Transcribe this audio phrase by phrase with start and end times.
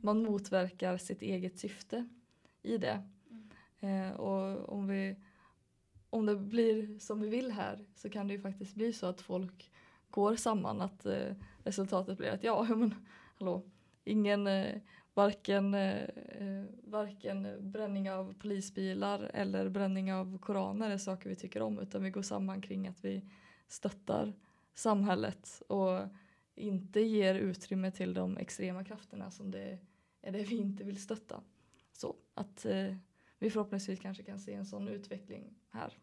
[0.00, 2.08] man motverkar sitt eget syfte
[2.62, 3.02] i det.
[3.80, 5.16] Eh, och om, vi,
[6.10, 9.20] om det blir som vi vill här så kan det ju faktiskt bli så att
[9.20, 9.70] folk
[10.10, 11.34] går samman att eh,
[11.64, 12.94] resultatet blir att ja, men
[13.38, 13.62] hallå,
[14.04, 14.80] ingen eh,
[15.14, 16.02] varken, eh,
[16.38, 22.02] eh, varken bränning av polisbilar eller bränning av koraner är saker vi tycker om utan
[22.02, 23.24] vi går samman kring att vi
[23.68, 24.32] stöttar
[24.74, 26.00] samhället och
[26.58, 29.78] inte ger utrymme till de extrema krafterna som det
[30.22, 31.42] är det vi inte vill stötta.
[31.92, 32.94] Så att eh,
[33.38, 35.98] vi förhoppningsvis kanske kan se en sån utveckling här.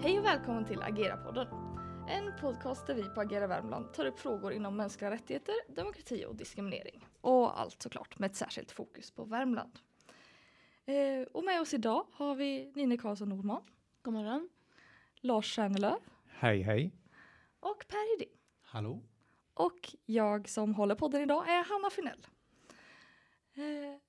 [0.00, 1.46] Hej och välkommen till Agera-podden.
[2.08, 6.36] En podcast där vi på Agera Värmland tar upp frågor inom mänskliga rättigheter, demokrati och
[6.36, 7.07] diskriminering.
[7.20, 9.78] Och allt såklart med ett särskilt fokus på Värmland.
[10.86, 13.62] Eh, och med oss idag har vi Nine Karlsson Nordman.
[14.02, 14.48] God morgon.
[15.20, 15.98] Lars Stjärnelöv.
[16.26, 16.92] Hej hej.
[17.60, 18.34] Och Per Hedin.
[18.62, 19.02] Hallå?
[19.54, 22.26] Och jag som håller podden idag är Hanna Finell.
[23.54, 24.00] Eh,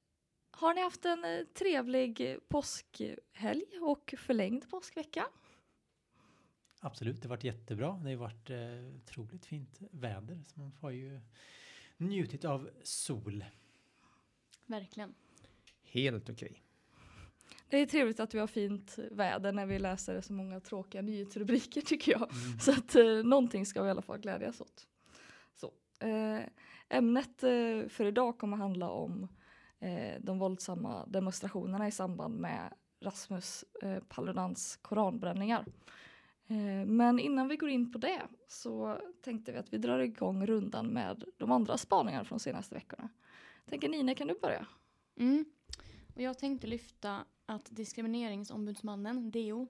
[0.52, 5.26] har ni haft en eh, trevlig påskhelg och förlängd påskvecka?
[6.80, 8.00] Absolut, det har varit jättebra.
[8.03, 11.20] Det har varit eh, otroligt fint väder så man får ju
[12.00, 13.45] njutit av sol.
[14.66, 15.14] Verkligen.
[15.83, 16.64] Helt okej.
[17.69, 21.81] Det är trevligt att vi har fint väder när vi läser så många tråkiga nyhetsrubriker
[21.81, 22.30] tycker jag.
[22.61, 24.88] Så att eh, någonting ska vi i alla fall glädjas åt.
[25.53, 26.39] Så, eh,
[26.89, 29.27] ämnet eh, för idag kommer handla om
[29.80, 35.66] eh, de våldsamma demonstrationerna i samband med Rasmus eh, Paludans koranbränningar.
[36.50, 40.45] Eh, men innan vi går in på det så tänkte vi att vi drar igång
[40.45, 43.09] rundan med de andra spaningarna från de senaste veckorna.
[43.64, 44.67] Jag tänker Nina, kan du börja?
[45.16, 45.45] Mm.
[46.16, 49.67] Och jag tänkte lyfta att Diskrimineringsombudsmannen, DO,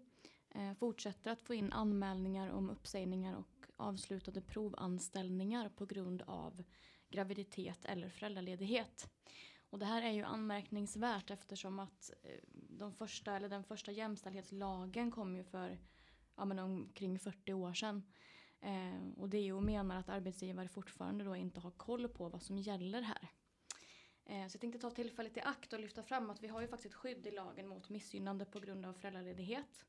[0.49, 6.63] eh, fortsätter att få in anmälningar om uppsägningar och avslutade provanställningar på grund av
[7.09, 9.09] graviditet eller föräldraledighet.
[9.69, 12.31] Och det här är ju anmärkningsvärt eftersom att eh,
[12.69, 15.77] de första, eller den första jämställdhetslagen kom ju för
[16.39, 18.03] ja, men omkring 40 år sedan.
[18.61, 23.01] Eh, och DO menar att arbetsgivare fortfarande då inte har koll på vad som gäller
[23.01, 23.27] här.
[24.25, 26.67] Eh, så jag tänkte ta tillfället i akt och lyfta fram att vi har ju
[26.67, 29.85] faktiskt ett skydd i lagen mot missgynnande på grund av föräldraledighet.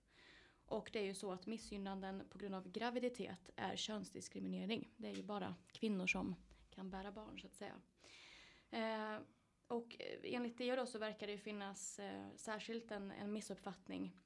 [0.67, 4.89] Och det är ju så att missgynnanden på grund av graviditet är könsdiskriminering.
[4.97, 6.35] Det är ju bara kvinnor som
[6.71, 7.75] kan bära barn så att säga.
[8.71, 9.21] Eh,
[9.67, 14.17] och enligt det då så verkar det ju finnas eh, särskilt en, en missuppfattning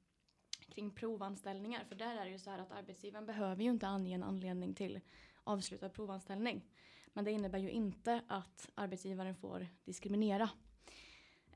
[0.69, 1.83] kring provanställningar.
[1.83, 4.73] För där är det ju så här att arbetsgivaren behöver ju inte ange en anledning
[4.73, 4.99] till
[5.43, 6.65] avslutad provanställning.
[7.13, 10.49] Men det innebär ju inte att arbetsgivaren får diskriminera.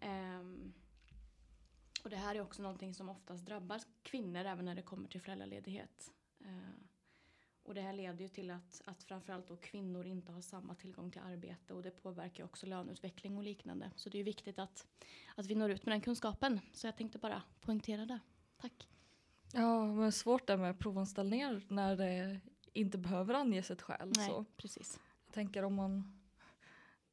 [0.02, 0.74] Um,
[2.04, 5.22] och det här är också någonting som oftast drabbar kvinnor även när det kommer till
[5.22, 6.12] föräldraledighet.
[6.46, 6.90] Uh,
[7.64, 11.12] och det här leder ju till att, att framförallt då kvinnor inte har samma tillgång
[11.12, 13.92] till arbete och det påverkar också löneutveckling och liknande.
[13.96, 14.88] Så det är viktigt att,
[15.36, 16.60] att vi når ut med den kunskapen.
[16.74, 18.20] Så jag tänkte bara poängtera det.
[18.58, 18.88] Tack.
[19.54, 22.40] Ja, men svårt där med provanställningar när det
[22.74, 24.12] inte behöver anges ett skäl.
[24.18, 24.46] Nej, så.
[24.58, 25.00] precis.
[25.26, 26.16] Jag tänker om man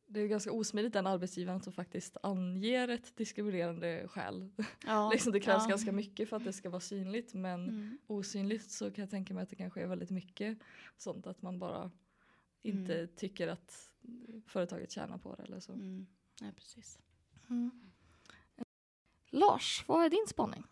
[0.09, 4.51] det är ganska osmidigt den arbetsgivaren som faktiskt anger ett diskriminerande skäl.
[4.87, 5.69] Ja, liksom det krävs ja.
[5.69, 7.99] ganska mycket för att det ska vara synligt men Mm.
[8.07, 10.59] osynligt så kan jag tänka mig att det kanske är väldigt mycket
[10.97, 11.91] sånt att man bara
[12.63, 13.09] inte Mm.
[13.17, 13.91] tycker att
[14.47, 15.73] företaget tjänar på det eller så.
[15.73, 16.07] Mm.
[16.41, 16.99] Ja, precis.
[19.31, 20.65] Lars, vad är din spaning?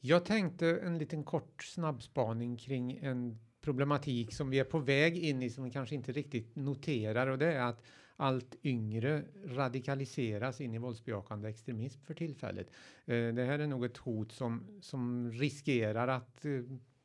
[0.00, 5.42] Jag tänkte en liten kort snabbspaning kring en problematik som vi är på väg in
[5.42, 7.82] i som vi kanske inte riktigt noterar och det är att
[8.16, 12.66] allt yngre radikaliseras in i våldsbejakande extremism för tillfället.
[13.06, 16.50] Eh, det här är nog ett hot som, som riskerar att eh,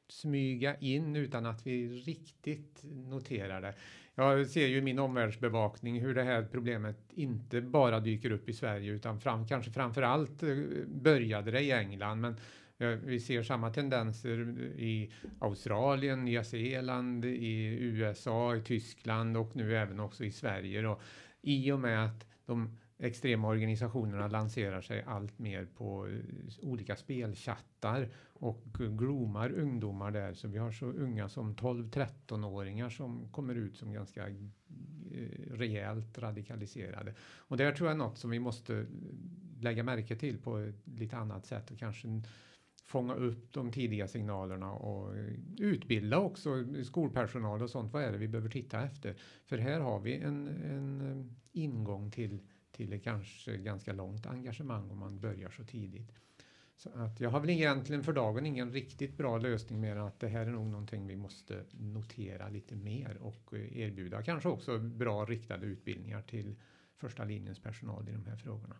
[0.08, 3.74] smyga in utan att vi riktigt noterar det.
[4.16, 8.54] Jag ser ju i min omvärldsbevakning hur det här problemet inte bara dyker upp i
[8.54, 10.58] Sverige utan fram, kanske framför allt eh,
[10.88, 12.38] började det i England men
[12.78, 14.40] vi ser samma tendenser
[14.78, 20.82] i Australien, Nya Zeeland, i USA, i Tyskland och nu även också i Sverige.
[20.82, 21.00] Då,
[21.42, 26.20] I och med att de extrema organisationerna lanserar sig allt mer på eh,
[26.62, 28.64] olika spelchattar och
[29.00, 30.34] groomar ungdomar där.
[30.34, 34.36] Så vi har så unga som 12-13-åringar som kommer ut som ganska eh,
[35.52, 37.14] rejält radikaliserade.
[37.20, 38.86] Och där tror jag är något som vi måste eh,
[39.60, 42.08] lägga märke till på ett lite annat sätt och kanske
[42.85, 45.14] fånga upp de tidiga signalerna och
[45.58, 46.49] utbilda också
[46.84, 47.93] skolpersonal och sånt.
[47.93, 49.16] Vad är det vi behöver titta efter?
[49.46, 51.26] För här har vi en, en eh,
[51.61, 52.40] ingång till,
[52.72, 56.11] till ett kanske ganska långt engagemang om man börjar så tidigt.
[56.78, 60.20] Så att jag har väl egentligen för dagen ingen riktigt bra lösning mer än att
[60.20, 64.79] det här är nog någonting vi måste notera lite mer och eh, erbjuda kanske också
[64.79, 66.55] bra riktade utbildningar till
[66.96, 68.76] första linjens personal i de här frågorna.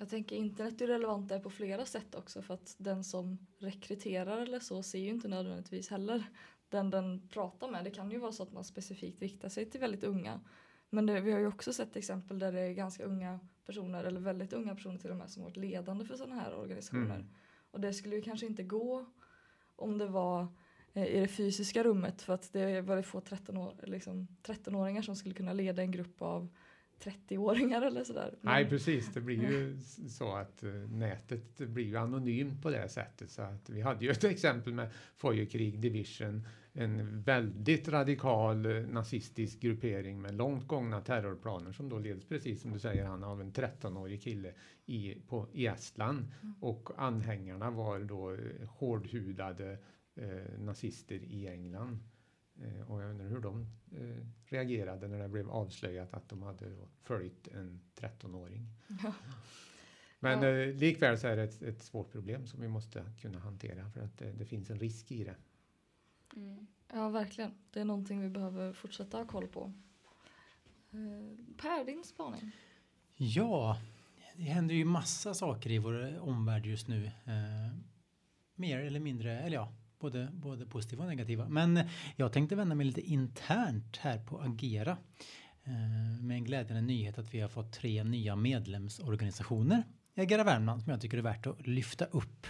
[0.00, 4.38] Jag tänker internet är relevant där på flera sätt också för att den som rekryterar
[4.38, 6.24] eller så ser ju inte nödvändigtvis heller
[6.68, 7.84] den den pratar med.
[7.84, 10.40] Det kan ju vara så att man specifikt riktar sig till väldigt unga.
[10.90, 14.20] Men det, vi har ju också sett exempel där det är ganska unga personer eller
[14.20, 17.14] väldigt unga personer till och med som varit ledande för sådana här organisationer.
[17.14, 17.28] Mm.
[17.70, 19.06] Och det skulle ju kanske inte gå
[19.76, 20.46] om det var
[20.92, 25.02] eh, i det fysiska rummet för att det är väldigt få 13 år, liksom 13-åringar
[25.02, 26.48] som skulle kunna leda en grupp av
[27.04, 28.34] 30-åringar eller sådär.
[28.40, 29.76] Men- Nej precis, det blir ju
[30.08, 33.30] så att eh, nätet blir ju anonymt på det sättet.
[33.30, 39.60] Så att vi hade ju ett exempel med Feuerkrieg Division, en väldigt radikal eh, nazistisk
[39.60, 43.52] gruppering med långt gångna terrorplaner som då leds precis som du säger Hanna av en
[43.52, 44.52] 13-årig kille
[44.86, 46.26] i, på, i Estland.
[46.60, 49.78] Och anhängarna var då eh, hårdhudade
[50.16, 51.98] eh, nazister i England.
[52.64, 56.76] Eh, och jag undrar hur de eh, reagerade när det blev avslöjat att de hade
[57.02, 58.66] följt en 13-åring.
[59.02, 59.12] Ja.
[60.20, 60.48] Men Ja.
[60.48, 64.00] eh, likväl så är det ett, ett svårt problem som vi måste kunna hantera för
[64.00, 65.36] att det, det finns en risk i det.
[66.36, 66.66] Mm.
[66.92, 67.54] Ja, verkligen.
[67.70, 69.72] Det är någonting vi behöver fortsätta ha koll på.
[70.90, 72.50] Eh, Per, din spaning?
[73.16, 73.80] Ja,
[74.36, 77.04] det händer ju massa saker i vår omvärld just nu.
[77.06, 77.76] Eh,
[78.54, 81.48] mer eller mindre, eller ja, både, både positiva och negativa.
[81.48, 81.80] Men
[82.16, 84.96] jag tänkte vända mig lite internt här på Agera.
[85.64, 89.82] Eh, med en glädjande nyhet att vi har fått tre nya medlemsorganisationer
[90.14, 92.46] i Agera Värmland som jag tycker är värt att lyfta upp.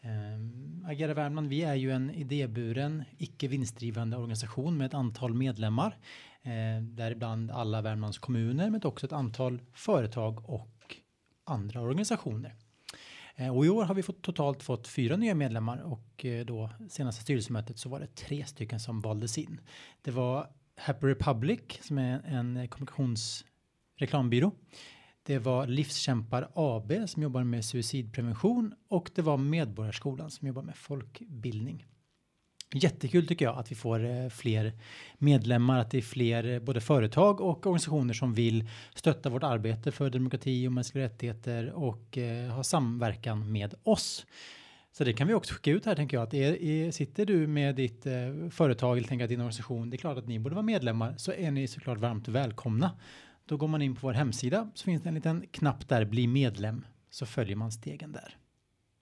[0.00, 5.96] Eh, Agera Värmland, vi är ju en idéburen, icke vinstdrivande organisation med ett antal medlemmar.
[6.42, 10.96] Eh, däribland alla Värmlands kommuner men också ett antal företag och
[11.44, 12.54] andra organisationer.
[13.40, 16.70] Eh, och i år har vi fått, totalt fått fyra nya medlemmar och eh, då
[16.88, 19.60] senaste styrelsemötet så var det tre stycken som valdes in.
[20.02, 24.52] Det var Happy Republic som är en kommunikationsreklambyrå.
[25.22, 30.76] Det var Livskämpar AB som jobbar med suicidprevention och det var Medborgarskolan som jobbar med
[30.76, 31.86] folkbildning.
[32.74, 34.72] Jättekul tycker jag att vi får eh, fler
[35.18, 39.92] medlemmar, att det är fler eh, både företag och organisationer som vill stötta vårt arbete
[39.92, 44.26] för demokrati och mänskliga rättigheter och eh, ha samverkan med oss.
[44.92, 47.46] Så det kan vi också skicka ut här tänker jag att är, är, sitter du
[47.46, 48.12] med ditt eh,
[48.50, 51.32] företag eller tänker att din organisation, det är klart att ni borde vara medlemmar så
[51.32, 52.90] är ni såklart varmt välkomna.
[53.46, 56.26] Då går man in på vår hemsida så finns det en liten knapp där bli
[56.26, 58.36] medlem så följer man stegen där.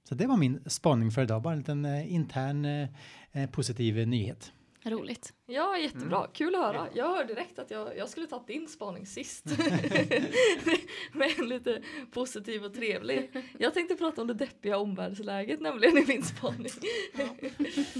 [0.08, 2.88] Så det var min spaning för idag, bara en liten eh, intern eh,
[3.32, 4.52] eh, positiv nyhet.
[4.84, 5.32] Roligt.
[5.46, 6.26] Ja, jättebra.
[6.32, 6.88] Kul att höra.
[6.94, 9.44] Jag hör direkt att jag, jag skulle tagit din spaning sist.
[11.12, 11.82] Men lite
[12.12, 13.30] positiv och trevlig.
[13.58, 16.72] Jag tänkte prata om det deppiga omvärldsläget nämligen i min spaning.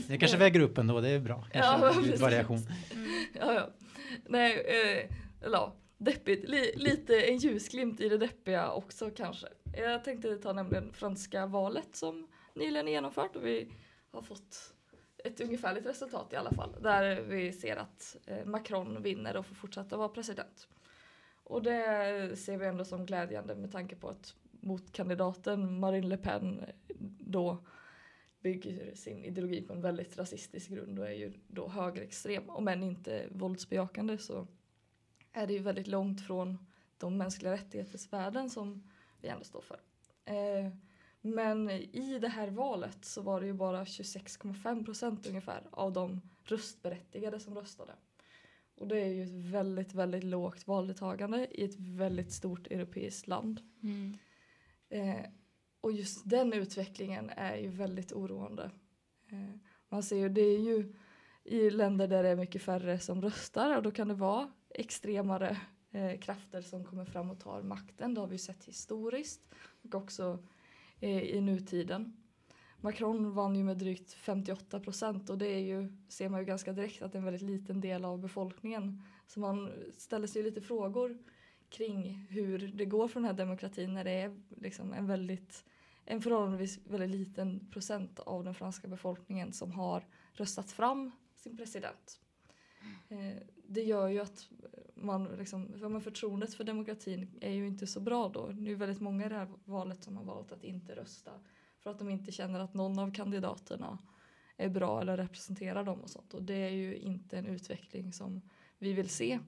[0.09, 1.45] Det kanske väger upp ändå, det är bra.
[1.53, 2.59] Kanske Ja, variation.
[3.33, 3.71] Ja, ja.
[4.29, 5.17] Nej, eh,
[5.53, 6.49] ja, deppigt.
[6.49, 9.47] Li, lite en ljusglimt i det deppiga också kanske.
[9.73, 13.73] Jag tänkte ta nämligen franska valet som nyligen är genomfört och vi
[14.11, 14.75] har fått
[15.25, 16.77] ett ungefärligt resultat i alla fall.
[16.81, 20.69] Där vi ser att eh, Macron vinner och får fortsätta vara president.
[21.45, 26.65] Och det ser vi ändå som glädjande med tanke på att motkandidaten Marine Le Pen
[27.21, 27.65] då
[28.41, 32.51] bygger sin ideologi på en väldigt rasistisk grund och är ju då högerextrem.
[32.51, 34.47] Om än inte våldsbejakande så
[35.39, 36.59] är det ju väldigt långt från
[36.99, 38.91] de mänskliga rättighetsvärden som
[39.21, 39.81] vi ändå står för.
[40.25, 40.73] Eh,
[41.21, 46.21] men i det här valet så var det ju bara 26,5 procent ungefär av de
[46.45, 47.93] röstberättigade som röstade.
[48.75, 53.61] Och det är ju ett väldigt, väldigt lågt valdeltagande i ett väldigt stort europeiskt land.
[53.83, 54.19] Mm.
[54.89, 55.27] Eh,
[55.81, 58.71] och just den utvecklingen är ju väldigt oroande.
[59.29, 60.95] Eh, man ser ju, det är ju
[61.49, 65.57] i länder där det är mycket färre som röstar och då kan det vara extremare
[65.91, 68.15] eh, krafter som kommer fram och tar makten.
[68.15, 69.49] Det har vi ju sett historiskt
[69.83, 70.39] och också
[71.01, 72.17] eh, i nutiden.
[72.81, 76.73] Macron vann ju med drygt 58 procent och det är ju, ser man ju ganska
[76.73, 79.03] direkt att det är en väldigt liten del av befolkningen.
[79.27, 81.19] Så man ställer sig lite frågor
[81.69, 85.65] kring hur det går för den här demokratin när det är liksom en väldigt
[86.05, 92.21] en förhållandevis väldigt liten procent av den franska befolkningen som har röstat fram sin president.
[93.09, 94.49] Eh, det gör ju att
[94.95, 98.47] man liksom, för man förtroendet för demokratin är ju inte så bra då.
[98.47, 101.33] Det är ju väldigt många i det här valet som har valt att inte rösta
[101.79, 103.99] för att de inte känner att någon av kandidaterna
[104.57, 106.35] är bra eller representerar dem och sånt.
[106.35, 108.43] Och det är ju inte en utveckling som
[108.79, 109.41] vi vill se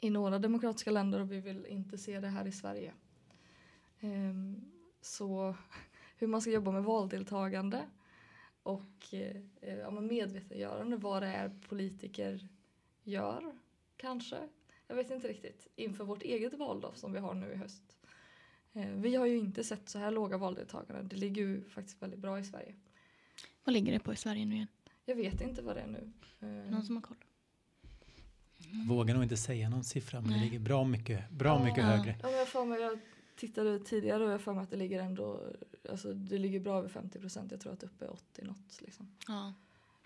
[0.00, 2.92] i några demokratiska länder och vi vill inte se det här i Sverige.
[4.00, 4.64] Ehm,
[5.00, 5.54] så
[6.16, 7.82] hur man ska jobba med valdeltagande
[8.68, 9.36] och eh,
[9.78, 12.48] ja, medvetandegörande vad det är politiker
[13.02, 13.52] gör
[13.96, 14.48] kanske.
[14.86, 15.66] Jag vet inte riktigt.
[15.76, 17.96] Inför vårt eget val då, som vi har nu i höst.
[18.72, 21.02] Eh, vi har ju inte sett så här låga valdeltagande.
[21.02, 22.74] Det ligger ju faktiskt väldigt bra i Sverige.
[23.64, 24.66] Vad ligger det på i Sverige nu igen?
[25.04, 26.12] Jag vet inte vad det är nu.
[26.40, 27.16] Eh, Någon som har koll?
[28.88, 30.38] Vågar nog inte säga någon siffra men Nej.
[30.38, 31.64] det ligger bra mycket, bra Ja.
[31.64, 31.84] mycket Ja.
[31.84, 32.16] högre.
[32.22, 32.98] Ja, men jag, får mig, jag
[33.38, 35.40] tittade tidigare och jag får mig att det ligger ändå,
[35.90, 37.50] alltså det ligger bra över 50 procent.
[37.50, 39.08] Jag tror att uppe är 80 något liksom.
[39.28, 39.54] Ja.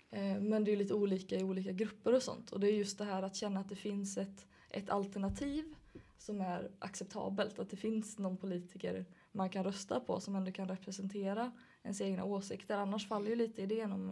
[0.09, 2.51] Eh, Men det är lite olika i olika grupper och sånt.
[2.51, 5.75] Och det är just det här att känna att det finns ett, ett alternativ
[6.17, 7.59] som är acceptabelt.
[7.59, 11.51] Att det finns någon politiker man kan rösta på som ändå kan representera
[11.83, 12.77] ens egna åsikter.
[12.77, 14.07] Annars faller ju lite idén om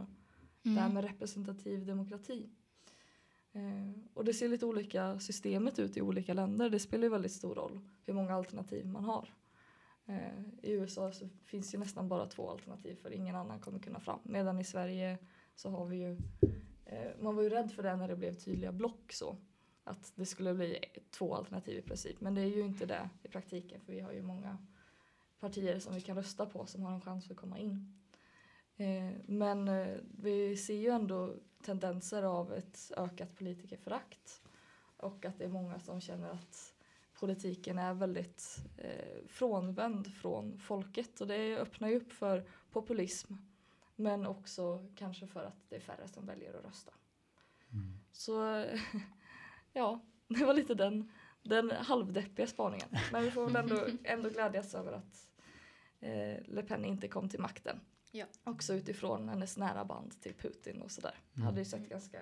[0.63, 0.93] det här Mm.
[0.93, 2.49] med representativ demokrati.
[3.53, 6.69] Eh, och det ser lite olika systemet ut i olika länder.
[6.69, 9.29] Det spelar ju väldigt stor roll hur många alternativ man har.
[10.05, 13.99] Eh, I USA så finns ju nästan bara två alternativ för ingen annan kommer kunna
[13.99, 14.19] fram.
[14.23, 15.17] Medan i Sverige
[15.55, 16.17] så har vi ju,
[16.85, 19.37] eh, man var ju rädd för det när det blev tydliga block så.
[19.83, 20.79] Att det skulle bli
[21.09, 22.21] två alternativ i princip.
[22.21, 24.57] Men det är ju inte det i praktiken för vi har ju många
[25.39, 28.00] partier som vi kan rösta på som har en chans att komma in.
[28.81, 34.41] Eh, men eh, vi ser ju ändå tendenser av ett ökat politikerförakt.
[34.97, 36.73] Och att det är många som känner att
[37.19, 41.21] politiken är väldigt eh, frånvänd från folket.
[41.21, 43.33] Och det öppnar ju upp för populism.
[43.95, 46.91] Men också kanske för att det är färre som väljer att rösta.
[47.71, 47.99] Mm.
[48.11, 48.65] Så
[49.73, 51.11] ja, det var lite den,
[51.43, 52.89] den halvdeppiga spaningen.
[53.11, 55.27] Men vi får väl ändå, ändå glädjas över att
[55.99, 57.79] eh, Le Pen inte kom till makten.
[58.11, 58.25] Ja.
[58.43, 61.13] Också utifrån hennes nära band till Putin och sådär.
[61.35, 61.45] Mm.
[61.45, 62.17] Hade ju sett ganska,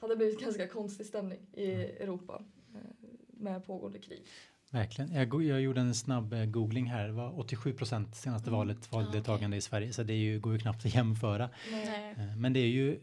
[0.00, 2.42] hade blivit ganska konstig stämning i Europa
[2.74, 2.80] eh,
[3.28, 4.22] med pågående krig.
[4.70, 5.12] Verkligen.
[5.14, 7.06] Jag, jag gjorde en snabb eh, googling här.
[7.06, 8.58] Det var 87 procent senaste Mm.
[8.58, 9.92] valet valdeltagande i Sverige.
[9.92, 11.50] Så det är ju, går ju knappt att jämföra.
[11.72, 12.14] Nej.
[12.18, 13.00] Eh, Men det är ju,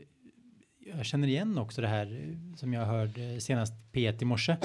[0.80, 4.58] jag känner igen också det här som jag hörde senast P1 i morse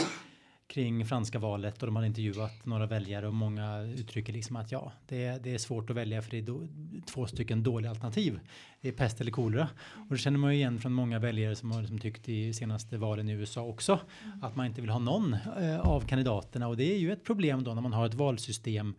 [0.69, 4.93] kring franska valet och de hade intervjuat några väljare och många uttrycker liksom att ja,
[5.09, 6.69] det är, det är svårt att välja för det är då,
[7.07, 8.41] två stycken dåliga alternativ.
[8.81, 9.69] Det är pest eller kolera.
[9.95, 12.99] Och det känner man ju igen från många väljare som har liksom tyckt i senaste
[12.99, 14.01] valen i USA också
[14.43, 17.65] att man inte vill ha någon eh, av kandidaterna och det är ju ett problem
[17.65, 18.95] då när man har ett valsystem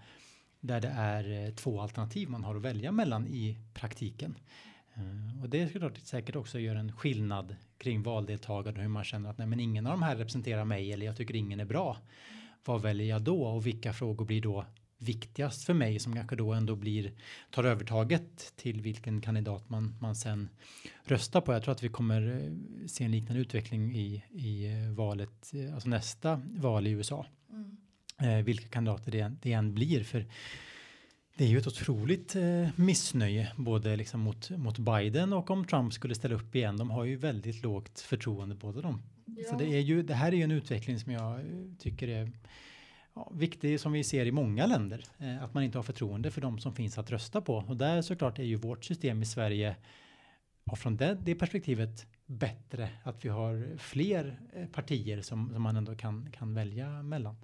[0.59, 4.35] där det är eh, två alternativ man har att välja mellan i praktiken.
[4.99, 9.03] Eh, Och det är såklart säkert också gör en skillnad kring valdeltagande och hur man
[9.03, 11.65] känner att nej men ingen av de här representerar mig eller jag tycker ingen är
[11.65, 11.97] bra.
[12.65, 14.65] Vad väljer jag då och vilka frågor blir då
[14.97, 17.11] viktigast för mig som kanske då ändå blir
[17.49, 20.49] tar övertaget till vilken kandidat man, man sen
[21.03, 21.53] röstar på.
[21.53, 25.89] Jag tror att vi kommer eh, se en liknande utveckling i, i eh, valet, alltså
[25.89, 27.25] nästa val i USA.
[27.49, 27.77] Mm.
[28.21, 30.25] Eh, vilka kandidater det, det än blir för
[31.39, 35.93] det är ju ett otroligt eh, missnöje både liksom mot, mot Biden och om Trump
[35.93, 36.77] skulle ställa upp igen.
[36.77, 39.01] De har ju väldigt lågt förtroende båda de.
[39.49, 41.45] Så det, är ju, det här är ju en utveckling som jag eh,
[41.79, 42.31] tycker är
[43.13, 45.05] ja, viktig som vi ser i många länder.
[45.17, 47.55] Eh, att man inte har förtroende för de som finns att rösta på.
[47.55, 49.75] Och där såklart är ju vårt system i Sverige
[50.63, 52.89] ja, från det, det perspektivet bättre.
[53.03, 57.35] Att vi har fler eh, partier som, som man ändå kan, kan välja mellan.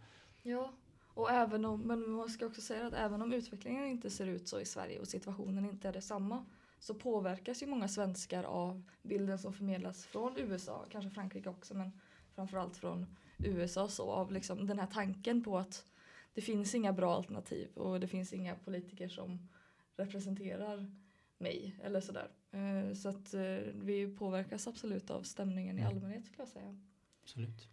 [0.43, 0.73] Ja,
[1.15, 4.47] och även om, men man ska också säga att även om utvecklingen inte ser ut
[4.47, 6.45] så i Sverige och situationen inte är detsamma
[6.79, 11.91] så påverkas ju många svenskar av bilden som förmedlas från USA, kanske Frankrike också men
[12.35, 15.85] framförallt från USA så av liksom den här tanken på att
[16.33, 19.47] det finns inga bra alternativ och det finns inga politiker som
[19.95, 20.91] representerar
[21.37, 22.31] mig eller sådär.
[22.51, 23.41] Eh, Så att eh,
[23.73, 25.95] vi påverkas absolut av stämningen i Mm.
[25.95, 26.77] allmänhet skulle jag säga.
[27.23, 27.67] Absolut.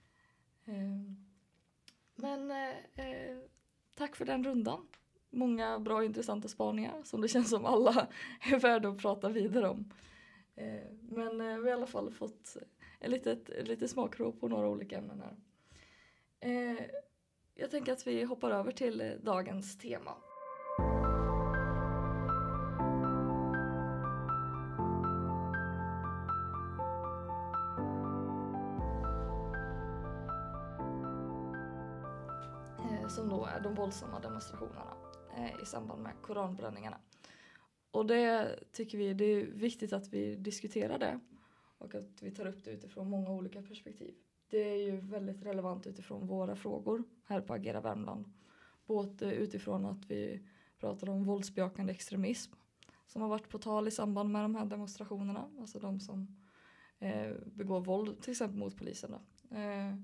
[2.14, 3.38] Men eh, eh,
[3.96, 4.86] tack för den rundan.
[5.30, 8.06] Många bra och intressanta spaningar som det känns som alla
[8.52, 9.92] är värda att prata vidare om.
[10.56, 12.56] Eh, Men eh, vi har i alla fall fått
[13.00, 15.36] ett litet, lite smakprov på några olika ämnen här.
[16.40, 16.80] Eh,
[17.54, 20.14] Jag tänker att vi hoppar över till eh, dagens tema.
[33.12, 34.96] Som då är de våldsamma demonstrationerna
[35.36, 37.00] eh, i samband med koranbränningarna.
[37.90, 41.20] Och det tycker vi det är viktigt att vi diskuterar det
[41.78, 44.14] och att vi tar upp det utifrån många olika perspektiv.
[44.50, 48.32] Det är ju väldigt relevant utifrån våra frågor här på Agera Värmland.
[48.86, 50.42] Både utifrån att vi
[50.78, 52.52] pratar om våldsbejakande extremism
[53.06, 56.36] som har varit på tal i samband med de här demonstrationerna, alltså de som
[56.98, 59.10] eh, begår våld till exempel mot polisen.
[59.10, 59.56] Då.
[59.56, 59.94] Eh,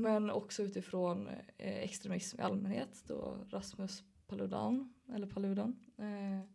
[0.00, 1.28] men också utifrån
[1.58, 6.46] eh, extremism i allmänhet då Rasmus Paludan, eller Paludan, eh,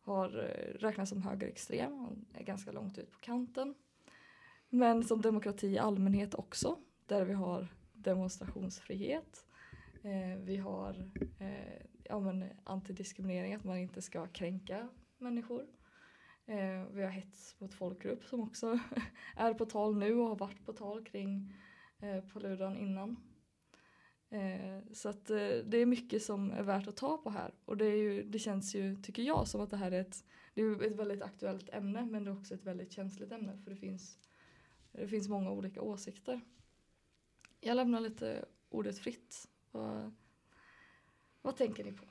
[0.00, 3.74] har eh, räknats som högerextrem och är ganska långt ut på kanten.
[4.68, 9.44] Men som demokrati i allmänhet också, där vi har demonstrationsfrihet.
[10.02, 14.88] Eh, vi har eh, ja, men antidiskriminering, att man inte ska kränka
[15.18, 15.66] människor.
[16.46, 18.78] Eh, vi har hets mot folkgrupp som också
[19.36, 21.54] är på tal nu och har varit på tal kring
[22.02, 23.16] eh, Paludan innan.
[24.30, 27.76] Eh, så att eh, det är mycket som är värt att ta på här och
[27.76, 30.24] det, är ju, det känns ju, tycker jag, som att det här är ett,
[30.54, 33.70] det är ett väldigt aktuellt ämne men det är också ett väldigt känsligt ämne för
[33.70, 34.18] det finns,
[34.92, 36.40] det finns många olika åsikter.
[37.60, 39.48] Jag lämnar lite ordet fritt.
[39.70, 40.14] Vad,
[41.42, 42.04] vad tänker ni på?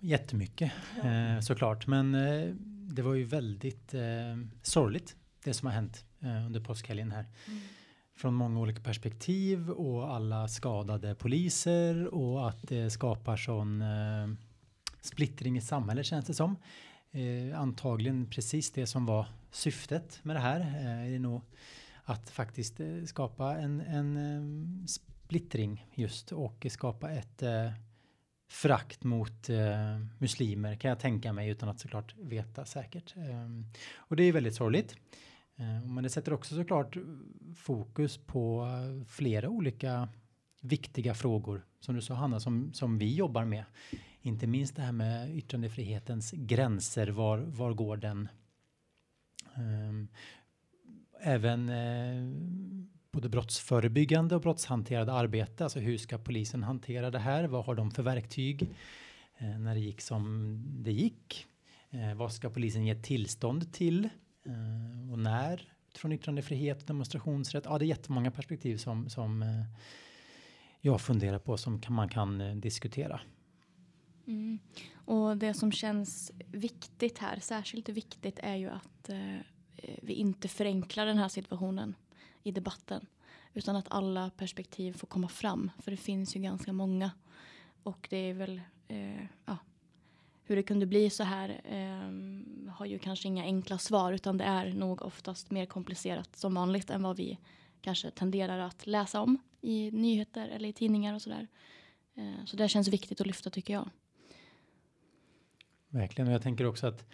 [0.00, 0.72] Jättemycket
[1.04, 2.12] eh, såklart, men
[2.94, 3.94] det var ju väldigt
[4.62, 7.26] sorgligt det som har hänt eh, under påskhelgen här.
[7.46, 7.60] Mm.
[8.14, 14.28] Från många olika perspektiv och alla skadade poliser och att det skapar sån eh,
[15.00, 16.56] splittring i samhället känns det som.
[17.10, 21.40] Eh, antagligen precis det som var syftet med det här eh, är nog
[22.04, 27.42] att faktiskt eh, skapa en, en eh, splittring just och skapa ett
[28.48, 33.16] frakt mot eh, muslimer kan jag tänka mig utan att såklart veta säkert.
[33.16, 34.96] Ehm, och det är väldigt sorgligt.
[35.58, 36.96] Eh, men det sätter också såklart
[37.56, 40.08] fokus på eh, flera olika
[40.60, 43.64] viktiga frågor som du sa Hanna som, som vi jobbar med.
[44.22, 47.08] Inte minst det här med yttrandefrihetens gränser.
[47.08, 48.28] Var, var går den?
[49.54, 50.08] Ehm,
[51.20, 52.32] även eh,
[53.12, 55.64] både brottsförebyggande och brottshanterande arbete.
[55.64, 57.44] Alltså hur ska polisen hantera det här?
[57.44, 58.68] Vad har de för verktyg?
[59.40, 61.46] När det gick som det gick.
[62.16, 64.08] Vad ska polisen ge tillstånd till?
[64.48, 65.72] Eh, och när?
[65.94, 67.64] Från yttrandefrihet och demonstrationsrätt.
[67.66, 69.64] Ja, det är jättemånga perspektiv som, som eh,
[70.80, 73.20] jag funderar på som kan, man kan eh, diskutera.
[74.26, 74.58] Mm.
[74.94, 79.36] Och det som känns viktigt här, särskilt viktigt, är ju att eh,
[80.02, 81.94] vi inte förenklar den här situationen
[82.42, 83.06] i debatten.
[83.54, 85.70] Utan att alla perspektiv får komma fram.
[85.78, 87.10] För det finns ju ganska många.
[87.82, 89.56] Och det är väl, eh, ja,
[90.48, 94.12] hur det kunde bli så här eh, har ju kanske inga enkla svar.
[94.12, 97.38] Utan det är nog oftast mer komplicerat som vanligt än vad vi
[97.80, 101.46] kanske tenderar att läsa om i nyheter eller i tidningar och sådär.
[102.14, 103.90] Eh, så det känns viktigt att lyfta tycker jag.
[105.88, 107.06] Verkligen, och jag tänker också att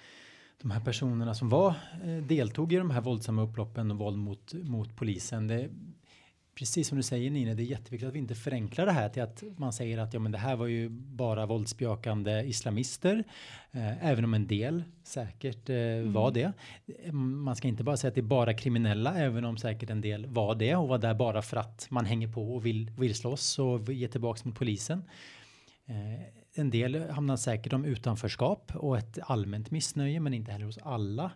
[0.63, 4.53] de här personerna som var, eh, deltog i de här våldsamma upploppen och våld mot,
[4.53, 5.47] mot polisen.
[5.47, 5.71] Det,
[6.55, 9.23] precis som du säger Nina, det är jätteviktigt att vi inte förenklar det här till
[9.23, 13.25] att man säger att ja, men det här var ju bara våldsbejakande islamister.
[13.73, 16.13] Eh, även om en del säkert eh, mm.
[16.13, 16.53] var det.
[17.13, 20.27] Man ska inte bara säga att det är bara kriminella, även om säkert en del
[20.27, 23.59] var det och var där bara för att man hänger på och vill, vill slåss
[23.59, 25.03] och ge tillbaks mot polisen.
[25.87, 26.21] Eh,
[26.57, 31.31] en del hamnar säkert om utanförskap och ett allmänt missnöje men inte heller hos alla.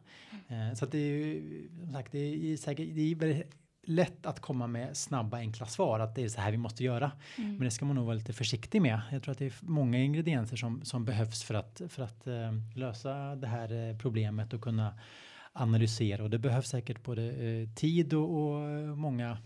[0.48, 3.44] Eh, så att det är ju som sagt, det är säkert det är
[3.88, 7.12] lätt att komma med snabba enkla svar att det är så här vi måste göra.
[7.38, 7.50] Mm.
[7.50, 9.00] Men det ska man nog vara lite försiktig med.
[9.12, 12.52] Jag tror att det är många ingredienser som, som behövs för att, för att uh,
[12.76, 14.94] lösa det här uh, problemet och kunna
[15.52, 18.58] analysera och det behövs säkert både uh, tid och, och
[18.98, 19.38] många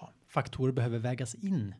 [0.00, 1.74] ja, faktorer behöver vägas in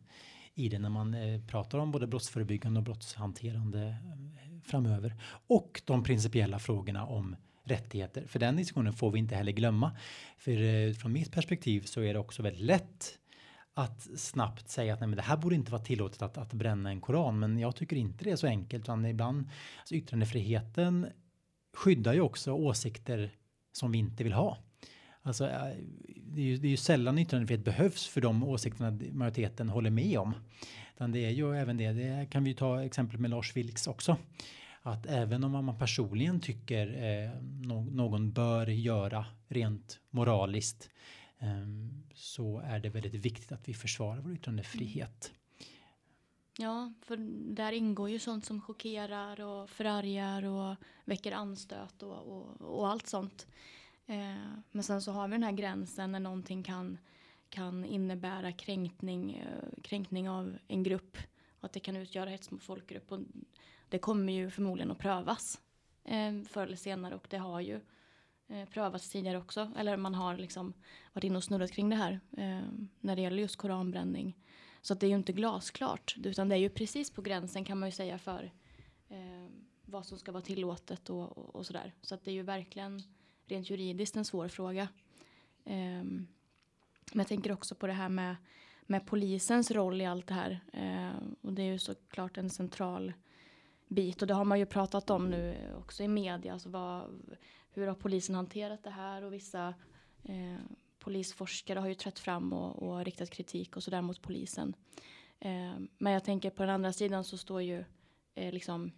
[0.53, 5.15] i det när man eh, pratar om både brottsförebyggande och brottshanterande eh, framöver.
[5.47, 8.27] Och de principiella frågorna om rättigheter.
[8.27, 9.97] För den diskussionen får vi inte heller glömma.
[10.37, 13.17] För eh, från mitt perspektiv så är det också väldigt lätt
[13.73, 16.89] att snabbt säga att nej, men det här borde inte vara tillåtet att, att bränna
[16.89, 17.39] en koran.
[17.39, 18.83] Men jag tycker inte det är så enkelt.
[18.83, 21.07] Utan ibland, alltså yttrandefriheten
[21.73, 23.35] skyddar ju också åsikter
[23.71, 24.57] som vi inte vill ha.
[25.21, 25.75] Alltså, eh,
[26.15, 30.19] det är ju, det är ju sällan yttrandefrihet behövs för de åsikterna majoriteten håller med
[30.19, 30.33] om.
[30.95, 34.17] Utan det är ju även det, det kan vi ta exempel med Lars Vilks också.
[34.81, 37.41] Att även om man personligen tycker eh,
[37.91, 40.89] någon bör göra rent moraliskt
[41.39, 41.67] eh,
[42.13, 45.31] så är det väldigt viktigt att vi försvarar vår yttrandefrihet.
[45.31, 45.37] Mm.
[46.57, 47.17] Ja, för
[47.55, 53.07] där ingår ju sånt som chockerar och förargar och väcker anstöt och, och, och allt
[53.07, 53.47] sånt.
[54.05, 54.35] Eh,
[54.71, 56.97] men sen så har vi den här gränsen när någonting kan,
[57.49, 61.17] kan innebära kränkning, eh, kränkning av en grupp.
[61.59, 63.11] Och att det kan utgöra hets mot folkgrupp.
[63.11, 63.19] Och
[63.91, 65.61] det kommer ju förmodligen att prövas
[66.03, 67.79] eh, förr eller senare och det har ju
[68.47, 69.71] eh, prövats tidigare också.
[69.77, 70.73] Eller man har liksom
[71.13, 72.61] varit inne och snurrat kring det här eh,
[72.99, 74.37] när det gäller just koranbränning.
[74.81, 77.79] Så att det är ju inte glasklart utan det är ju precis på gränsen kan
[77.79, 78.51] man ju säga för
[79.09, 79.47] eh,
[79.85, 81.93] vad som ska vara tillåtet och, och, och sådär.
[82.01, 83.01] Så att det är ju verkligen
[83.45, 84.87] rent juridiskt en svår fråga.
[85.65, 88.35] Eh, men jag tänker också på det här med,
[88.81, 90.59] med polisens roll i allt det här.
[90.73, 93.13] Eh, och det är ju såklart en central
[93.93, 96.53] bit och det har man ju pratat om nu också i media.
[96.53, 97.03] Alltså vad,
[97.71, 99.73] hur har polisen hanterat det här och vissa
[100.23, 100.59] eh,
[100.99, 104.75] polisforskare har ju trätt fram och, och riktat kritik och sådär mot polisen.
[105.39, 107.83] Eh, men jag tänker på den andra sidan så står ju
[108.35, 108.91] eh, liksom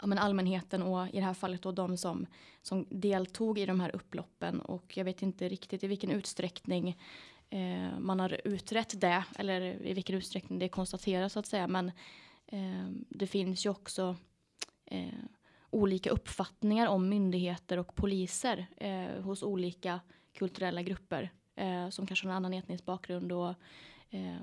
[0.00, 2.26] ja, men allmänheten och i det här fallet då de som,
[2.62, 6.98] som deltog i de här upploppen och jag vet inte riktigt i vilken utsträckning
[7.50, 11.92] eh, man har utrett det eller i vilken utsträckning det konstateras så att säga men
[12.52, 14.16] Ehm, det finns ju också
[14.84, 15.24] eh,
[15.70, 20.00] olika uppfattningar om myndigheter och poliser eh, hos olika
[20.32, 23.54] kulturella grupper eh, som kanske har en annan etnisk bakgrund och
[24.10, 24.36] eh,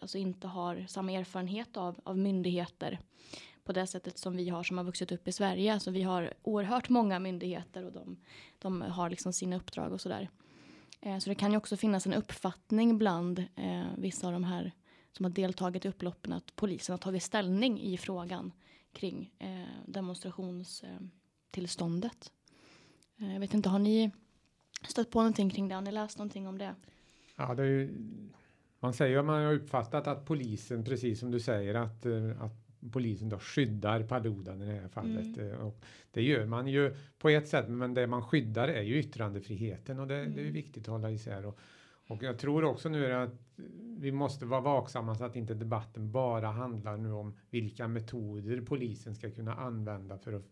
[0.00, 3.00] alltså inte har samma erfarenhet av, av myndigheter
[3.64, 5.74] på det sättet som vi har som har vuxit upp i Sverige.
[5.74, 8.16] Alltså vi har oerhört många myndigheter och de,
[8.58, 10.30] de har liksom sina uppdrag och sådär.
[11.00, 14.72] Eh, så det kan ju också finnas en uppfattning bland eh, vissa av de här
[15.16, 18.52] som har deltagit i upploppen att polisen har tagit ställning i frågan
[18.92, 22.32] kring eh, demonstrationstillståndet.
[23.18, 24.10] Eh, jag vet inte, har ni
[24.88, 25.74] stött på någonting kring det?
[25.74, 26.74] Har ni läst någonting om det?
[27.36, 27.94] Ja, det är ju,
[28.80, 32.66] man säger att man har uppfattat att polisen, precis som du säger, att, eh, att
[32.92, 35.38] polisen då skyddar Paludan i det här fallet.
[35.38, 35.60] Mm.
[35.60, 39.98] Och det gör man ju på ett sätt, men det man skyddar är ju yttrandefriheten
[39.98, 40.34] och det, mm.
[40.34, 40.54] det är mm.
[40.54, 41.46] viktigt att hålla isär.
[41.46, 41.58] Och,
[42.06, 43.34] och jag tror också nu att
[43.98, 49.14] vi måste vara vaksamma så att inte debatten bara handlar nu om vilka metoder polisen
[49.14, 50.46] ska kunna använda för att,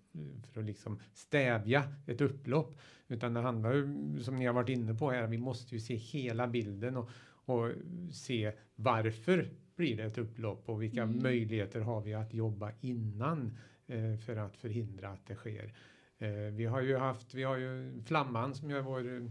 [0.52, 2.78] för att liksom stävja ett upplopp.
[3.08, 5.94] Utan det handlar ju, som ni har varit inne på här, vi måste ju se
[5.94, 7.10] hela bilden och,
[7.44, 7.70] och
[8.12, 11.22] se varför blir det ett upplopp och vilka mm.
[11.22, 15.74] möjligheter har vi att jobba innan eh, för att förhindra att det sker.
[16.18, 19.30] Eh, vi har ju haft, vi har ju Flamman som är vår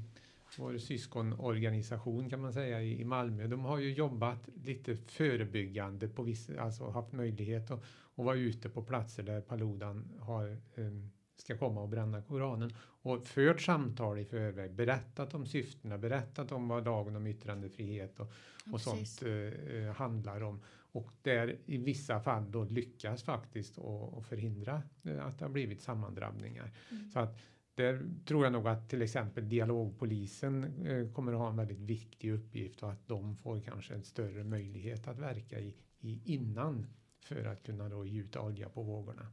[0.58, 3.48] vår syskonorganisation kan man säga i, Malmö.
[3.48, 7.84] De har ju jobbat lite förebyggande på vissa, alltså haft möjlighet att,
[8.16, 13.28] att vara ute på platser där Paludan har, um, ska komma och bränna Koranen och
[13.28, 18.32] fört samtal i förväg, berättat om syftena, berättat om vad lagen om yttrandefrihet och,
[18.72, 20.62] och sånt uh, handlar om.
[20.92, 25.82] Och där i vissa fall då lyckas faktiskt att förhindra uh, att det har blivit
[25.82, 26.72] sammandrabbningar.
[26.92, 27.10] Mm.
[27.10, 27.40] Så att
[27.76, 32.32] där tror jag nog att till exempel dialogpolisen eh, kommer att ha en väldigt viktig
[32.32, 36.86] uppgift och att de får kanske en större möjlighet att verka i, i innan
[37.20, 39.28] för att kunna då gjuta olja på vågorna.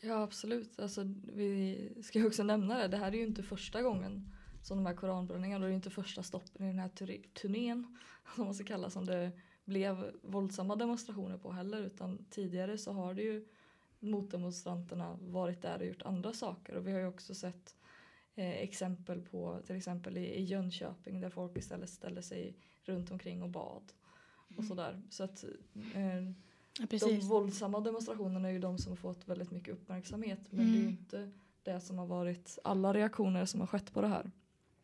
[0.00, 1.02] Ja absolut, alltså,
[1.34, 4.94] vi ska också nämna det, det här är ju inte första gången som de här
[4.94, 6.90] koranbränningarna det är inte första stoppen i den här
[7.34, 7.96] turnén
[8.34, 9.32] som man ska kalla som det
[9.64, 13.48] blev våldsamma demonstrationer på heller utan tidigare så har det ju
[14.00, 17.76] motdemonstranterna varit där och gjort andra saker och vi har ju också sett
[18.34, 23.42] eh, exempel på till exempel i, i Jönköping där folk istället ställde sig runt omkring
[23.42, 23.92] och bad
[24.48, 24.68] och mm.
[24.68, 25.02] sådär.
[25.10, 25.44] Så att
[25.94, 26.24] eh,
[26.78, 30.72] ja, de våldsamma demonstrationerna är ju de som har fått väldigt mycket uppmärksamhet men mm.
[30.72, 30.98] det är ju mm.
[30.98, 31.30] inte
[31.62, 34.30] det som har varit alla reaktioner som har skett på det här.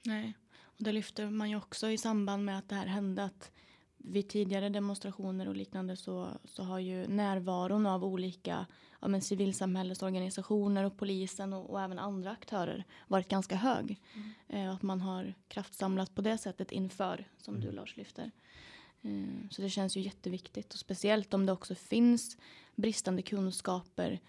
[0.02, 3.52] Nej, och det lyfter man ju också i samband med att det här hände att
[3.96, 8.66] vid tidigare demonstrationer och liknande så, så har ju närvaron av olika
[9.04, 14.00] ja, men civilsamhällesorganisationer och polisen och, och även andra aktörer varit ganska hög.
[14.14, 14.32] Mm.
[14.48, 17.66] Eh, att man har kraftsamlat på det sättet inför, som mm.
[17.66, 18.30] du Lars lyfter.
[19.02, 22.36] Eh, så det känns ju jätteviktigt och speciellt om det också finns
[22.74, 24.20] bristande kunskaper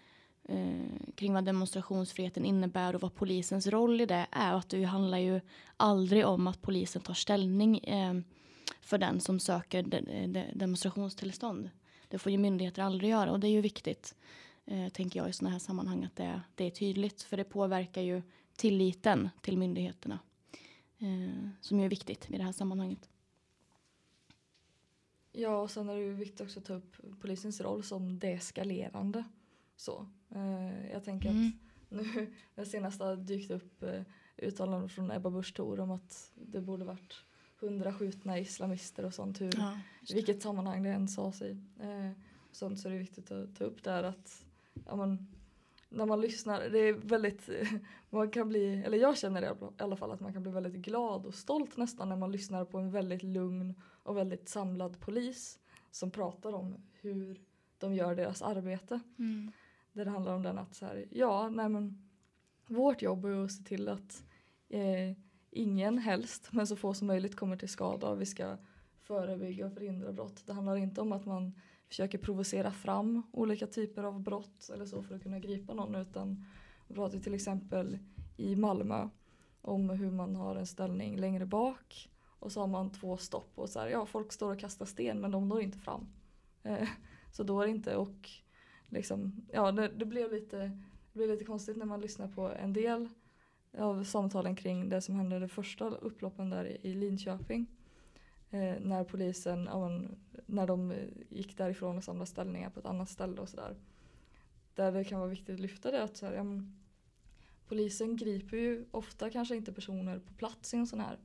[0.43, 4.53] eh, kring vad demonstrationsfriheten innebär och vad polisens roll i det är.
[4.53, 5.41] Och att det handlar ju
[5.77, 8.13] aldrig om att polisen tar ställning eh,
[8.81, 11.69] för den som söker de, de, demonstrationstillstånd.
[12.07, 14.15] Det får ju myndigheter aldrig göra och det är ju viktigt
[14.65, 18.01] eh, tänker jag i sådana här sammanhang att det, det är tydligt för det påverkar
[18.01, 18.21] ju
[18.55, 20.19] tilliten till myndigheterna
[20.97, 23.09] eh, som ju är viktigt i det här sammanhanget.
[25.31, 29.23] Ja, och sen är det ju viktigt också att ta upp polisens roll som deeskalerande.
[29.75, 31.47] Så, eh, jag tänker mm.
[31.47, 34.01] att nu det senaste har dykt upp eh,
[34.37, 37.13] uttalanden från Ebba Busch Thor om att det borde varit
[37.59, 39.41] hundra skjutna islamister och sånt.
[39.41, 39.79] Hur, ja,
[40.13, 41.57] vilket sammanhang det än sades i.
[41.79, 42.11] Eh,
[42.51, 44.44] sånt så är det viktigt att ta upp där att
[44.85, 45.27] ja, man,
[45.89, 47.49] när man lyssnar, det är väldigt,
[48.09, 50.85] man kan bli, eller jag känner det i alla fall att man kan bli väldigt
[50.85, 55.59] glad och stolt nästan när man lyssnar på en väldigt lugn och väldigt samlad polis
[55.91, 57.41] som pratar om hur
[57.77, 58.99] de gör deras arbete.
[59.19, 59.51] Mm.
[59.93, 62.09] Där det handlar om den att så här, ja, nej men
[62.67, 64.23] vårt jobb är att se till att
[64.69, 65.17] eh,
[65.51, 68.57] ingen helst, men så få som möjligt kommer till skada och vi ska
[69.01, 70.43] förebygga och förhindra brott.
[70.45, 71.53] Det handlar inte om att man
[71.87, 76.45] försöker provocera fram olika typer av brott eller så för att kunna gripa någon utan
[76.87, 77.99] vi pratar till exempel
[78.37, 79.09] i Malmö
[79.61, 83.69] om hur man har en ställning längre bak och så har man två stopp och
[83.69, 86.07] så här, ja folk står och kastar sten men de når inte fram.
[86.63, 86.89] Eh,
[87.31, 88.29] så då är det inte och
[88.89, 92.73] liksom, ja det, det, blev lite, det blev lite konstigt när man lyssnar på en
[92.73, 93.09] del
[93.77, 97.65] av samtalen kring det som hände det första upploppen där i, i Linköping.
[98.55, 100.01] Eh, när polisen, ja,
[100.45, 103.75] när de eh, gick därifrån och samlade ställningar på ett annat ställe och sådär.
[104.75, 106.79] Där det kan vara viktigt att lyfta det att så här, ja, men,
[107.67, 111.19] polisen griper ju ofta kanske inte personer på plats i en sån här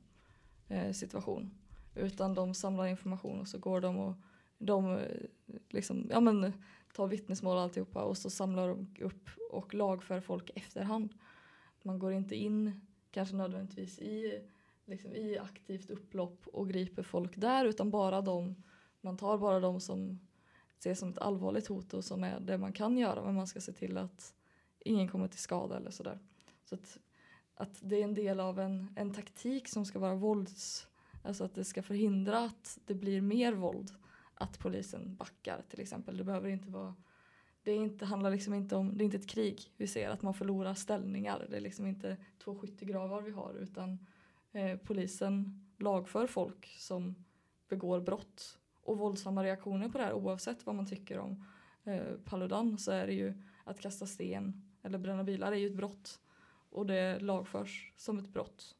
[0.67, 1.51] eh, situation.
[1.95, 4.13] Utan de samlar information och så går de och
[4.57, 6.53] de eh, liksom, ja, men,
[6.93, 11.13] tar vittnesmål och alltihopa och så samlar de upp och lagför folk efterhand.
[11.83, 14.41] Man går inte in kanske nödvändigtvis i,
[14.85, 18.63] liksom, i aktivt upplopp och griper folk där utan bara de,
[19.01, 20.19] man tar bara de som
[20.77, 23.61] ses som ett allvarligt hot och som är det man kan göra men man ska
[23.61, 24.33] se till att
[24.79, 26.19] ingen kommer till skada eller sådär.
[26.65, 26.97] Så att,
[27.55, 30.87] att det är en del av en, en taktik som ska vara vålds,
[31.23, 33.91] alltså att det ska förhindra att det blir mer våld
[34.33, 36.17] att polisen backar till exempel.
[36.17, 36.95] Det behöver inte vara
[37.63, 40.33] det inte, handlar liksom inte om, det är inte ett krig vi ser, att man
[40.33, 41.47] förlorar ställningar.
[41.49, 44.07] Det är liksom inte två skyttegravar vi har utan
[44.51, 47.15] eh, polisen lagför folk som
[47.69, 51.45] begår brott och våldsamma reaktioner på det här oavsett vad man tycker om
[51.83, 53.33] eh, Paludan så är det ju
[53.63, 56.19] att kasta sten eller bränna bilar är ju ett brott
[56.69, 58.75] och det lagförs som ett brott.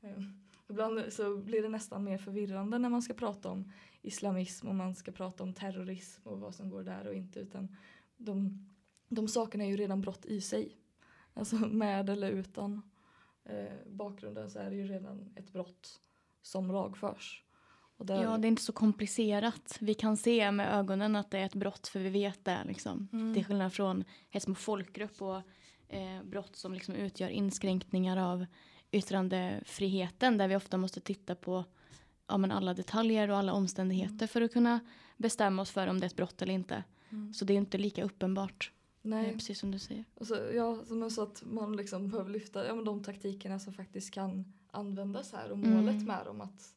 [0.00, 0.22] Eh,
[0.68, 4.94] ibland så blir det nästan mer förvirrande när man ska prata om islamism och man
[4.94, 7.76] ska prata om terrorism och vad som går där och inte utan
[8.16, 8.66] de,
[9.08, 10.76] de sakerna är ju redan brott i sig.
[11.34, 12.82] Alltså med eller utan
[13.44, 16.00] eh, bakgrunden så är det ju redan ett brott
[16.42, 17.44] som lagförs.
[17.96, 18.22] Där...
[18.22, 19.76] Ja, det är inte så komplicerat.
[19.80, 22.64] Vi kan se med ögonen att det är ett brott för vi vet det.
[22.64, 23.08] Liksom.
[23.12, 23.34] Mm.
[23.34, 25.36] Till skillnad från hets mot folkgrupp och
[25.88, 28.46] eh, brott som liksom utgör inskränkningar av
[28.90, 31.64] yttrandefriheten där vi ofta måste titta på
[32.26, 34.28] ja, men alla detaljer och alla omständigheter mm.
[34.28, 34.80] för att kunna
[35.16, 36.84] bestämma oss för om det är ett brott eller inte.
[37.10, 37.34] Mm.
[37.34, 38.72] Så det är inte lika uppenbart.
[39.06, 39.32] Nej.
[39.32, 40.04] precis som du säger.
[40.18, 44.10] Alltså, ja, som så att man liksom behöver lyfta ja, men de taktikerna som faktiskt
[44.10, 46.04] kan användas här och målet mm.
[46.04, 46.40] med dem.
[46.40, 46.74] Att,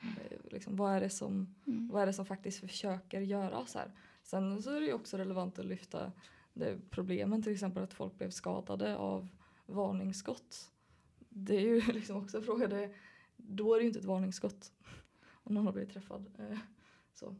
[0.00, 1.88] eh, liksom, vad, är det som, mm.
[1.88, 3.92] vad är det som faktiskt försöker göras här.
[4.22, 6.12] Sen så är det ju också relevant att lyfta
[6.54, 9.28] det problemen till exempel att folk blev skadade av
[9.66, 10.70] varningsskott.
[11.28, 12.94] Det är ju liksom också en fråga, det,
[13.36, 14.72] då är det ju inte ett varningsskott
[15.32, 16.30] om någon har blivit träffad.
[16.38, 16.58] Eh,
[17.12, 17.36] så.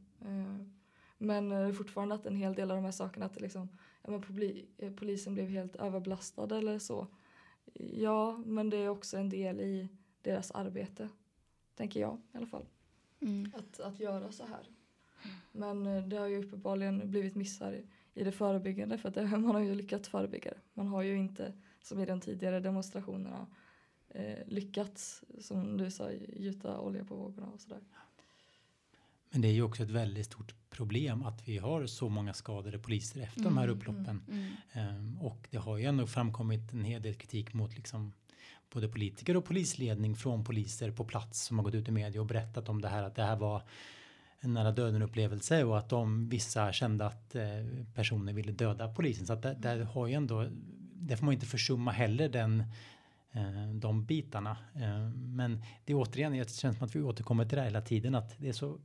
[1.20, 3.68] Eh, men eh, fortfarande att en hel del av de här sakerna att liksom,
[4.02, 4.22] ja, men
[4.96, 7.07] polisen blev helt överbelastad eller så.
[7.74, 9.88] Ja, men det är också en del i
[10.22, 11.09] deras arbete.
[11.74, 12.66] Tänker jag i alla fall.
[13.20, 13.52] Mm.
[13.54, 14.68] Att, att göra så här.
[15.52, 17.83] Men det har ju uppenbarligen blivit missar
[18.14, 20.61] i det förebyggande för att det, man har ju lyckats förebygga det.
[20.74, 23.46] Man har ju inte som i de tidigare demonstrationerna
[24.09, 27.81] eh, lyckats som du sa gjuta olja på vågorna och sådär.
[29.31, 32.79] Men det är ju också ett väldigt stort problem att vi har så många skadade
[32.79, 34.23] poliser efter mm, de här mm, upploppen.
[34.29, 34.97] Mm, mm.
[34.97, 38.12] Um, och det har ju ändå framkommit en hel del kritik mot liksom
[38.73, 42.27] både politiker och polisledning från poliser på plats som har gått ut i media och
[42.27, 43.62] berättat om det här att det här var
[44.41, 47.45] en nära döden upplevelse och att de vissa kände att eh,
[47.95, 49.27] personer ville döda polisen.
[49.27, 50.49] Så att det, det har ju ändå,
[50.95, 52.64] det får man inte försumma heller den
[53.33, 54.57] eh, de bitarna.
[54.75, 57.83] Eh, men det är återigen, det känns som att vi återkommer till det här hela
[57.83, 58.79] tiden att det är så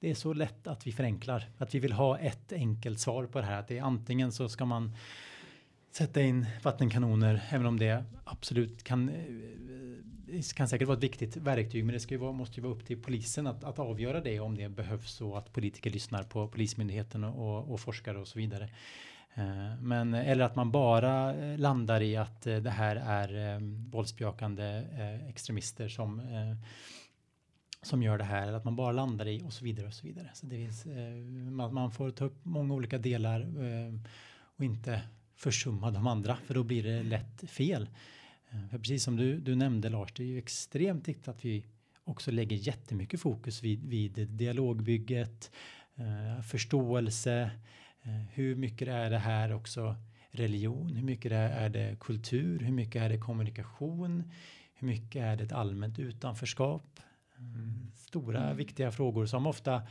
[0.00, 3.40] det är så lätt att vi förenklar, att vi vill ha ett enkelt svar på
[3.40, 3.58] det här.
[3.58, 4.92] Att det är antingen så ska man
[5.90, 9.14] sätta in vattenkanoner, även om det absolut kan eh,
[10.36, 12.74] eh, kan säkert vara ett viktigt verktyg, men det ska ju vara, måste ju vara
[12.74, 16.48] upp till polisen att, att avgöra det om det behövs och att politiker lyssnar på
[16.48, 18.68] polismyndigheten och, och forskare och så vidare.
[19.34, 23.58] Eh, men, eller att man bara landar i att det här är
[23.90, 24.82] våldsbejakande
[25.28, 26.20] extremister som
[27.84, 30.06] som gör det här, eller att man bara landar i och så vidare och så
[30.06, 30.30] vidare.
[30.34, 31.14] Så det finns, eh,
[31.50, 33.94] man, man, får ta upp många olika delar eh,
[34.56, 35.02] och inte
[35.36, 37.88] försumma de andra, för då blir det lätt fel.
[38.50, 41.64] Eh, för precis som du, du nämnde Lars, det är ju extremt viktigt att vi
[42.04, 45.50] också lägger jättemycket fokus vid, vid dialogbygget,
[45.96, 47.50] eh, förståelse,
[48.02, 49.96] eh, hur mycket är det här också
[50.30, 54.32] religion, hur mycket är det kultur, hur mycket är det kommunikation,
[54.74, 57.00] hur mycket är det ett allmänt utanförskap,
[57.94, 58.56] Stora mm.
[58.56, 59.82] viktiga frågor som ofta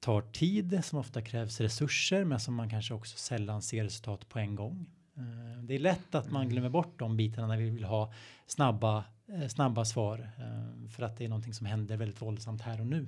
[0.00, 4.38] tar tid, som ofta krävs resurser, men som man kanske också sällan ser resultat på
[4.38, 4.86] en gång.
[5.16, 8.12] Eh, det är lätt att man glömmer bort de bitarna när vi vill ha
[8.46, 12.80] snabba, eh, snabba svar eh, för att det är någonting som händer väldigt våldsamt här
[12.80, 13.06] och nu.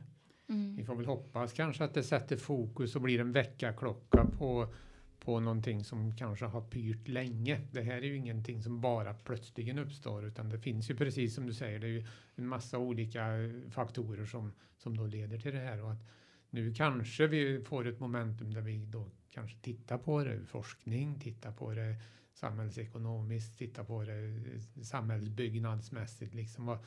[0.48, 0.76] Mm.
[0.76, 4.74] Vi får väl hoppas kanske att det sätter fokus och blir en väckarklocka på
[5.24, 7.60] på någonting som kanske har pyrt länge.
[7.72, 11.46] Det här är ju ingenting som bara plötsligen uppstår utan det finns ju precis som
[11.46, 13.26] du säger, det är ju en massa olika
[13.70, 15.82] faktorer som, som då leder till det här.
[15.82, 16.06] Och att
[16.50, 21.52] nu kanske vi får ett momentum där vi då kanske tittar på det forskning, tittar
[21.52, 21.96] på det
[22.34, 26.66] samhällsekonomiskt, tittar på det samhällsbyggnadsmässigt, liksom.
[26.66, 26.78] Vad,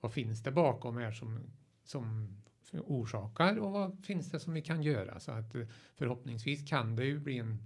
[0.00, 1.38] vad finns det bakom här som,
[1.84, 2.36] som
[2.72, 5.20] orsakar och vad finns det som vi kan göra?
[5.20, 7.58] Så att eh, förhoppningsvis kan det ju bli en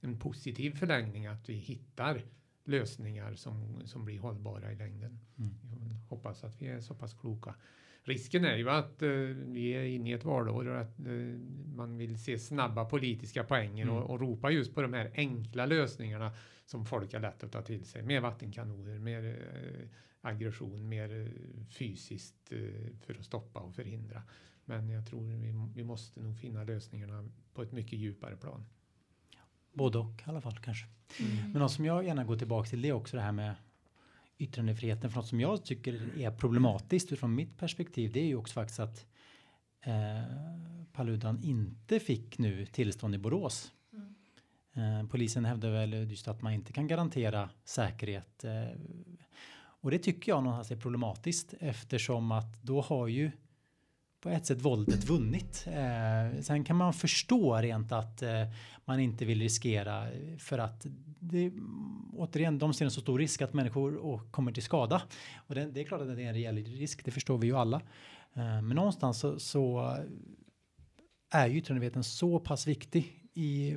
[0.00, 2.22] en positiv förlängning att vi hittar
[2.64, 5.18] lösningar som, som blir hållbara i längden.
[5.38, 5.54] Mm.
[5.80, 7.54] Jag hoppas att vi är så pass kloka.
[8.02, 9.08] Risken är ju att eh,
[9.46, 11.38] vi är inne i ett valår och att eh,
[11.76, 13.96] man vill se snabba politiska poänger mm.
[13.96, 16.32] och, och ropa just på de här enkla lösningarna
[16.66, 18.02] som folk har lätt att ta till sig.
[18.02, 19.88] Mer vattenkanoner, mer eh,
[20.20, 24.22] aggression, mer eh, fysiskt eh, för att stoppa och förhindra.
[24.64, 28.64] Men jag tror vi, vi måste nog finna lösningarna på ett mycket djupare plan.
[29.76, 30.86] Både och i alla fall kanske.
[31.20, 31.50] Mm.
[31.50, 33.54] Men något som jag gärna går tillbaka till det är också det här med
[34.38, 35.10] yttrandefriheten.
[35.10, 38.80] För något som jag tycker är problematiskt utifrån mitt perspektiv det är ju också faktiskt
[38.80, 39.06] att
[39.80, 40.22] eh,
[40.92, 43.72] Paludan inte fick nu tillstånd i Borås.
[43.92, 45.00] Mm.
[45.00, 48.44] Eh, polisen hävdar väl just att man inte kan garantera säkerhet.
[48.44, 48.80] Eh,
[49.58, 53.30] och det tycker jag någonstans är problematiskt eftersom att då har ju
[54.26, 55.66] på ett sätt våldet vunnit.
[55.66, 58.42] Eh, sen kan man förstå rent att eh,
[58.84, 60.06] man inte vill riskera
[60.38, 60.86] för att
[61.20, 61.52] det,
[62.12, 65.02] återigen, de ser en så stor risk att människor och kommer till skada.
[65.36, 67.56] Och det, det, är klart att det är en rejäl risk, det förstår vi ju
[67.56, 67.76] alla.
[68.34, 69.96] Eh, men någonstans så, så
[71.30, 73.76] är ju yttrandefriheten så pass viktig i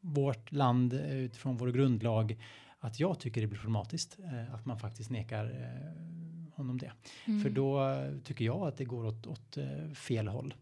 [0.00, 2.36] vårt land eh, utifrån vår grundlag
[2.78, 6.21] att jag tycker det blir problematiskt eh, att man faktiskt nekar eh,
[6.62, 6.92] honom det.
[7.24, 7.42] Mm.
[7.42, 10.54] För då tycker jag att det går åt, åt eh, fel håll.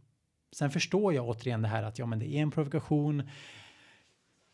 [0.53, 3.23] Sen förstår jag återigen det här att ja, men det är en provokation.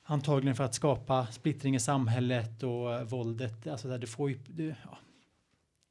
[0.02, 3.66] Antagligen för att skapa splittring i samhället och våldet.
[3.66, 4.38] Alltså där det får ju.
[4.46, 4.98] Det, ja,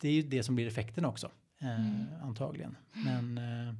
[0.02, 1.32] det är ju det som blir effekten också.
[1.60, 2.06] Eh, mm.
[2.24, 2.78] Antagligen.
[2.91, 3.74] Men eh,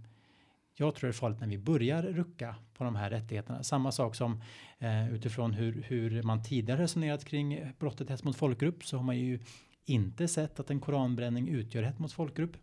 [0.76, 3.64] jag tror det är farligt när vi börjar rucka på de här rättigheterna.
[3.64, 4.42] Samma sak som
[4.80, 9.18] eh, utifrån hur, hur man tidigare resonerat kring brottet hets mot folkgrupp så har man
[9.18, 9.40] ju
[9.86, 12.58] inte sett att en koranbränning utgör hets mot folkgrupp.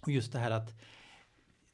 [0.00, 0.74] Och just det här att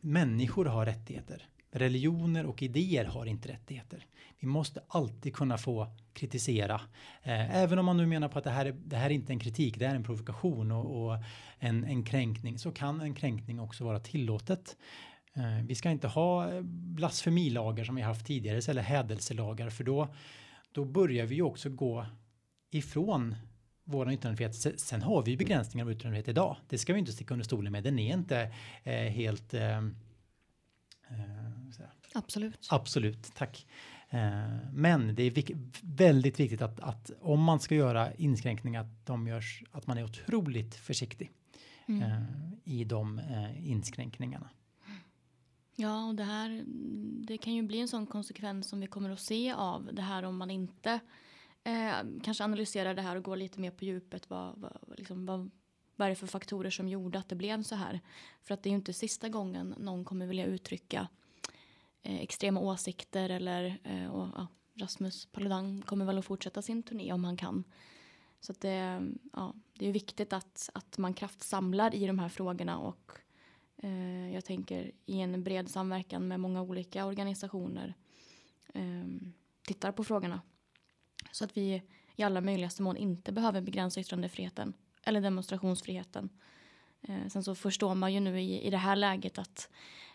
[0.01, 1.49] människor har rättigheter.
[1.71, 4.07] Religioner och idéer har inte rättigheter.
[4.41, 6.81] Vi måste alltid kunna få kritisera.
[7.23, 9.33] Eh, även om man nu menar på att det här, är, det här är inte
[9.33, 11.19] en kritik, det är en provokation och, och
[11.59, 14.77] en, en kränkning så kan en kränkning också vara tillåtet.
[15.35, 20.15] Eh, vi ska inte ha blasfemilagar som vi haft tidigare eller hädelselagar för då,
[20.73, 22.07] då börjar vi också gå
[22.71, 23.37] ifrån
[23.93, 24.81] vår yttrandefrihet.
[24.81, 26.57] Sen har vi begränsningar av yttrandefrihet idag.
[26.69, 27.85] Det ska vi inte sticka under stolen med.
[27.85, 28.53] Den är inte
[28.83, 29.55] eh, helt...
[29.55, 29.85] Eh, eh,
[32.15, 32.69] absolut.
[32.71, 33.67] Absolut, tack.
[34.09, 35.51] Eh, men det är vik
[35.83, 40.05] väldigt viktigt att, att, om man ska göra inskränkningar att de görs att man är
[40.05, 41.31] otroligt försiktig
[41.89, 42.03] mm.
[42.03, 42.23] Eh,
[42.65, 43.21] i de
[43.59, 44.51] inskränkningarna.
[45.77, 46.65] Ja, och det här
[47.27, 50.23] det kan ju bli en sån konsekvens som vi kommer att se av det här
[50.23, 51.01] om man inte
[51.65, 54.31] eh, kanske analysera det här och gå lite mer på djupet.
[54.31, 55.51] Vad, vad, liksom, vad,
[55.97, 58.01] vad är det för faktorer som gjorde att det blev så här?
[58.43, 61.09] För att det är ju inte sista gången någon kommer vilja uttrycka
[62.03, 67.13] eh, extrema åsikter eller eh, och, ja, Rasmus Paludan kommer väl att fortsätta sin turné
[67.13, 67.65] om han kan.
[68.41, 72.79] Så att det, ja, det är viktigt att, att man kraftsamlar i de här frågorna
[72.79, 73.19] och
[73.83, 77.95] Eh, jag tänker i en bred samverkan med många olika organisationer
[78.75, 79.05] eh,
[79.67, 80.41] tittar på frågorna.
[81.33, 81.83] Så att vi
[82.17, 84.73] i alla möjligaste mån inte behöver begränsa yttrandefriheten
[85.05, 86.29] eller demonstrationsfriheten.
[87.03, 89.69] Eh, sen så förstår man ju nu i, i det här läget att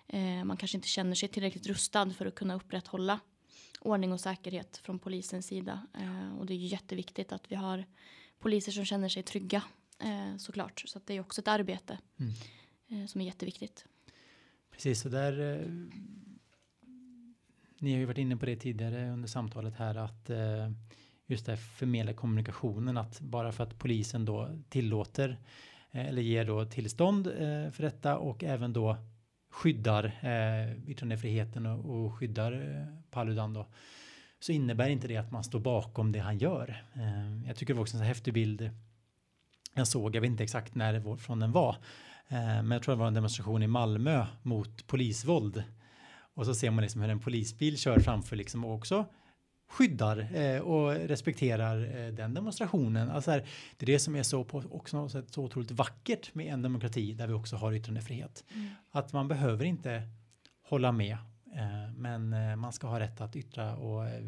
[0.07, 3.19] eh, man kanske inte känner sig tillräckligt rustad för att kunna upprätthålla
[3.79, 5.87] ordning och säkerhet från polisens sida.
[5.93, 7.85] Eh, och det är ju jätteviktigt att vi har
[8.39, 9.63] poliser som känner sig trygga
[9.99, 10.83] eh, såklart.
[10.85, 11.97] Så att det är också ett arbete.
[12.19, 12.33] Mm
[12.89, 13.85] eh, som är jätteviktigt.
[14.71, 15.67] Precis, och där eh,
[17.79, 20.71] ni har ju varit inne på det tidigare under samtalet här att eh,
[21.27, 25.37] just det här förmedla kommunikationen att bara för att polisen då tillåter
[25.91, 28.97] eh, eller ger då tillstånd eh, för detta och även då
[29.49, 33.67] skyddar eh, yttrandefriheten och, och skyddar eh, Paludan då
[34.39, 36.83] så innebär inte det att man står bakom det han gör.
[36.93, 38.69] Eh, jag tycker det var också en så häftig bild
[39.73, 41.75] jag såg, jag vet inte exakt när från den var,
[42.29, 45.63] Eh, men jag tror det var en demonstration i Malmö mot polisvåld.
[46.37, 49.05] Och så ser man liksom hur en polisbil kör framför liksom och också
[49.69, 53.09] skyddar eh, och respekterar eh, den demonstrationen.
[53.09, 56.53] Alltså här, det är det som är så på också sätt så otroligt vackert med
[56.53, 58.43] en demokrati där vi också har yttrandefrihet.
[58.53, 58.69] Mm.
[58.91, 60.01] Att man behöver inte
[60.61, 61.17] hålla med
[61.57, 64.23] Eh, men eh, man ska ha rätt att yttra och eh,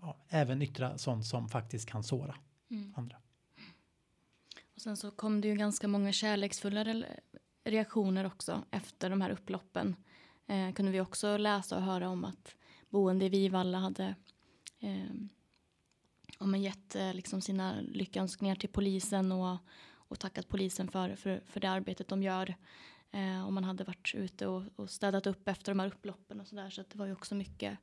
[0.00, 2.36] ja, även yttra sånt som faktiskt kan såra
[2.70, 2.92] mm.
[2.96, 3.16] andra.
[4.74, 6.84] Och sen så kom det ju ganska många kärleksfulla
[7.66, 9.96] reaktioner också efter de här upploppen.
[10.46, 12.56] Eh, kunde vi också läsa och höra om att
[12.88, 14.14] boende i Vivalla hade
[14.80, 15.14] eh,
[16.38, 19.58] om man gett eh, liksom sina lyckönskningar till polisen och,
[19.92, 22.54] och tackat polisen för, för, för det arbetet de gör.
[23.10, 26.46] Eh, och man hade varit ute och, och städat upp efter de här upploppen och
[26.46, 26.70] sådär.
[26.70, 27.78] Så det var ju också mycket.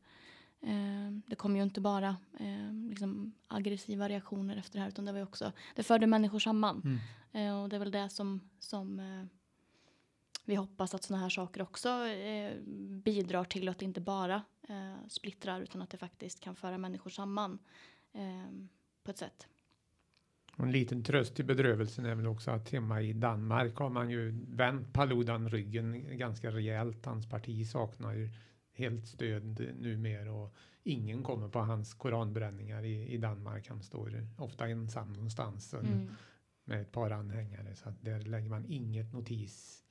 [0.62, 5.12] Eh, det kom ju inte bara eh, liksom aggressiva reaktioner efter det här utan det
[5.12, 6.82] var ju också, det förde människor samman.
[6.86, 7.00] Mm.
[7.32, 9.26] Eh, och det är väl det som, som eh,
[10.46, 12.54] vi hoppas att sådana här saker också eh,
[13.04, 14.44] bidrar till att det inte bara
[15.08, 17.60] splittrar utan att det faktiskt kan föra människor samman
[19.04, 19.48] på ett sätt.
[20.58, 24.10] Och en liten tröst i bedrövelsen är väl också att hemma i Danmark har man
[24.10, 27.06] ju vänt Paludan ryggen ganska rejält.
[27.06, 28.30] Hans parti saknar ju
[28.74, 33.70] helt stöd numera och ingen kommer på hans koranbränningar i, i Danmark.
[33.70, 36.10] Han står ofta ensam någonstans mm.
[36.64, 39.83] med ett par anhängare så att där lägger man inget notis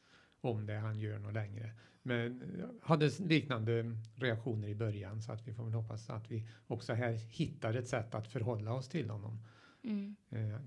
[0.42, 1.72] om det han gör något längre.
[2.02, 2.42] Men
[2.82, 7.12] hade liknande reaktioner i början så att vi får väl hoppas att vi också här
[7.12, 9.38] hittar ett sätt att förhålla oss till honom.
[9.84, 10.16] Mm.
[10.30, 10.60] Eh,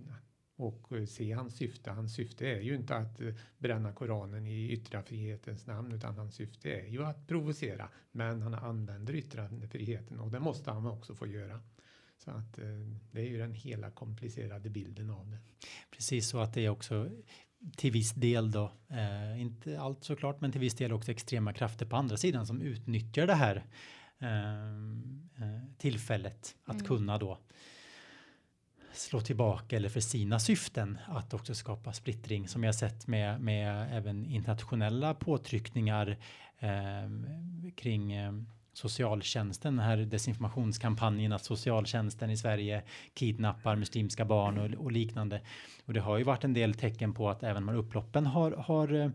[0.58, 1.92] och se hans syfte.
[1.92, 6.70] Hans syfte är ju inte att eh, bränna Koranen i yttrandefrihetens namn utan hans syfte
[6.70, 7.90] är ju att provocera.
[8.12, 11.62] Men han använder yttrandefriheten och det måste han också få göra.
[12.18, 12.66] Så att eh,
[13.12, 15.40] det är ju den hela komplicerade bilden av det.
[15.92, 17.10] Precis så att det är också
[17.76, 21.86] till viss del då, eh, inte allt såklart, men till viss del också extrema krafter
[21.86, 23.66] på andra sidan som utnyttjar det här
[24.20, 24.70] eh,
[25.46, 26.86] eh tillfället att mm.
[26.86, 27.38] kunna då
[28.94, 33.98] slå tillbaka eller för sina syften att också skapa splittring som jag sett med, med
[33.98, 36.18] även internationella påtryckningar
[36.60, 37.10] eh,
[37.76, 38.34] kring eh,
[38.78, 45.42] socialtjänsten, den här desinformationskampanjen att socialtjänsten i Sverige kidnappar muslimska barn och, och, liknande.
[45.86, 48.52] Och det har ju varit en del tecken på att även de här upploppen har,
[48.52, 49.10] har eh,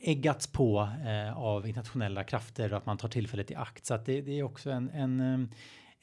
[0.00, 3.86] äggats på eh, av internationella krafter och att man tar tillfället i akt.
[3.86, 5.48] Så att det, det är också en, en eh,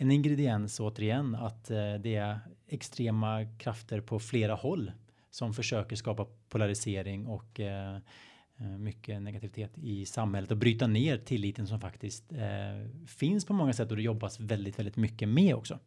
[0.02, 4.92] en ingrediens återigen att eh, det är extrema krafter på flera håll
[5.32, 7.98] som försöker skapa polarisering och eh,
[8.60, 13.74] Eh, mycket negativitet i samhället och bryta ner tilliten som faktiskt eh, finns på många
[13.74, 15.80] sätt och det jobbas väldigt, väldigt mycket med också.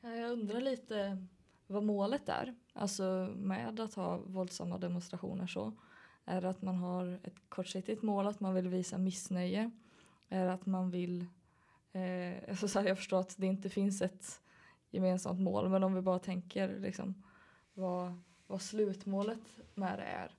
[0.00, 1.26] Jag undrar lite
[1.66, 5.72] vad målet är, alltså med att ha våldsamma demonstrationer så.
[6.24, 9.70] Är det att man har ett kortsiktigt mål att man vill visa missnöje?
[10.28, 11.26] Är det att man vill
[11.92, 14.40] Eh, alltså så här, jag förstår att det inte finns ett
[14.90, 17.22] gemensamt mål men om vi bara tänker liksom,
[17.74, 20.37] vad, vad slutmålet med det är.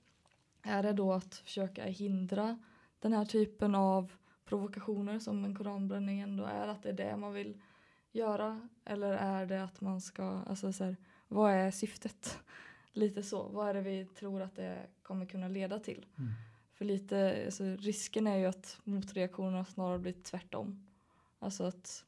[0.62, 2.58] Är det då att försöka hindra
[2.98, 4.12] den här typen av
[4.44, 6.68] provokationer som en koranbränning ändå är?
[6.68, 7.60] Att det är det man vill
[8.12, 8.68] göra?
[8.84, 10.96] Eller är det att man ska, alltså så här,
[11.28, 12.38] vad är syftet?
[12.92, 16.06] Lite så, vad är det vi tror att det kommer kunna leda till?
[16.18, 16.32] Mm.
[16.74, 20.86] För lite, alltså, risken är ju att motreaktionerna snarare blir tvärtom.
[21.38, 22.04] Alltså att,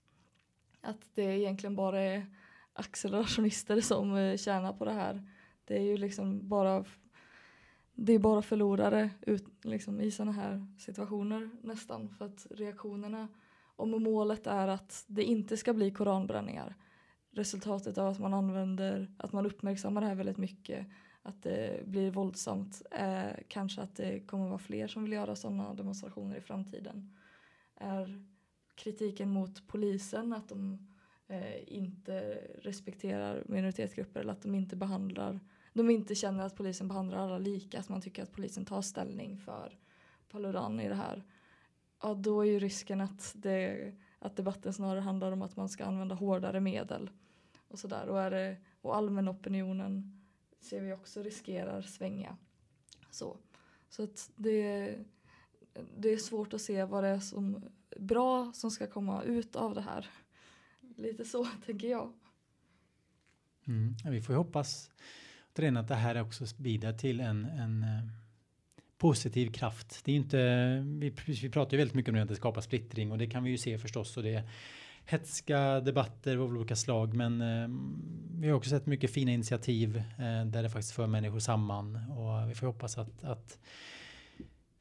[0.81, 2.27] att det egentligen bara är
[2.73, 5.29] accelerationister som eh, tjänar på det här.
[5.65, 6.85] Det är ju liksom bara
[7.95, 12.09] det är bara förlorare ut, liksom, i sådana här situationer nästan.
[12.09, 13.29] För att reaktionerna
[13.77, 16.77] om målet är att det inte ska bli koranbränningar.
[17.31, 20.87] Resultatet av att man använder att man uppmärksammar det här väldigt mycket
[21.23, 25.75] att det blir våldsamt är kanske att det kommer vara fler som vill göra sådana
[25.75, 27.17] demonstrationer i framtiden.
[27.77, 28.25] Är
[28.75, 30.89] kritiken mot polisen att de
[31.29, 32.21] eh, inte
[32.63, 35.41] respekterar minoritetsgrupper eller att de inte behandlar
[35.73, 39.39] de inte känner att polisen behandlar alla lika, att man tycker att polisen tar ställning
[39.39, 39.79] för
[40.29, 41.23] Paludan i det här.
[42.03, 45.85] Ja, då är ju risken att, det, att debatten snarare handlar om att man ska
[45.85, 47.11] använda hårdare medel
[47.69, 48.09] och sådär.
[48.09, 50.23] Och, är det, och allmän opinionen
[50.61, 52.37] ser vi också riskerar svänga.
[53.11, 53.37] Så,
[53.89, 54.95] så att det,
[55.97, 57.65] det är svårt att se vad det är som
[57.97, 60.11] bra som ska komma ut av det här.
[60.97, 62.13] Lite så tänker jag.
[63.67, 63.95] Mm.
[64.11, 64.41] Vi får ju
[65.53, 68.05] återigen att det här också bidrar till en, en eh,
[68.99, 70.05] positiv kraft.
[70.05, 70.39] Det är inte,
[71.01, 73.51] vi, vi pratar ju väldigt mycket om att det skapar splittring och det kan vi
[73.51, 74.43] ju se förstås och det är
[75.05, 77.69] hetska debatter av olika slag men eh,
[78.41, 82.51] vi har också sett mycket fina initiativ eh, där det faktiskt för människor samman och
[82.51, 83.59] vi får hoppas att, att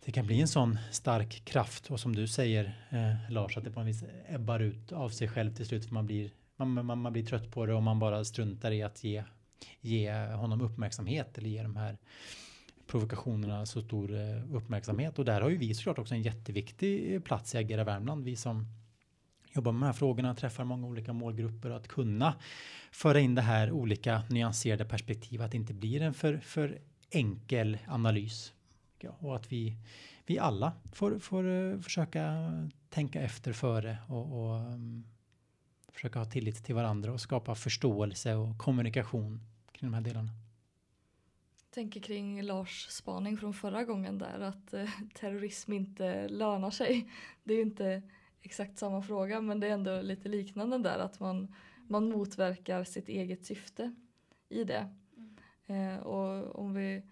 [0.05, 3.71] det kan bli en sån stark kraft och som du säger eh, Lars att det
[3.71, 6.97] på något vis ebbar ut av sig själv till slut för man blir, man, man,
[6.97, 9.23] man blir trött på det och man bara struntar i att ge,
[9.81, 11.97] ge honom uppmärksamhet eller ge de här
[12.91, 17.21] provokationerna så stor eh, uppmärksamhet och där har ju vi såklart också en jätteviktig eh,
[17.21, 18.23] plats i Agera Värmland.
[18.23, 18.67] Vi som
[19.55, 22.35] jobbar med de här frågorna, träffar många olika målgrupper att kunna
[22.91, 27.77] föra in det här olika nyanserade perspektiv, att det inte blir en för, för enkel
[27.87, 28.53] analys.
[28.99, 29.77] Ja, och att vi,
[30.25, 32.51] vi alla får, får eh, försöka
[32.89, 35.03] tänka efter före och, och mm,
[35.91, 39.50] försöka ha tillit till varandra och skapa förståelse och kommunikation
[39.81, 40.29] kring de här delarna.
[41.63, 47.11] Jag tänker kring Lars spaning från förra gången där att eh, terrorism inte lönar sig.
[47.43, 48.01] Det är inte
[48.41, 51.55] exakt samma fråga men det är ändå lite liknande där att man,
[51.87, 53.95] man motverkar sitt eget syfte
[54.49, 54.89] i det.
[55.67, 55.93] Mm.
[55.93, 57.03] Eh, och om, vi,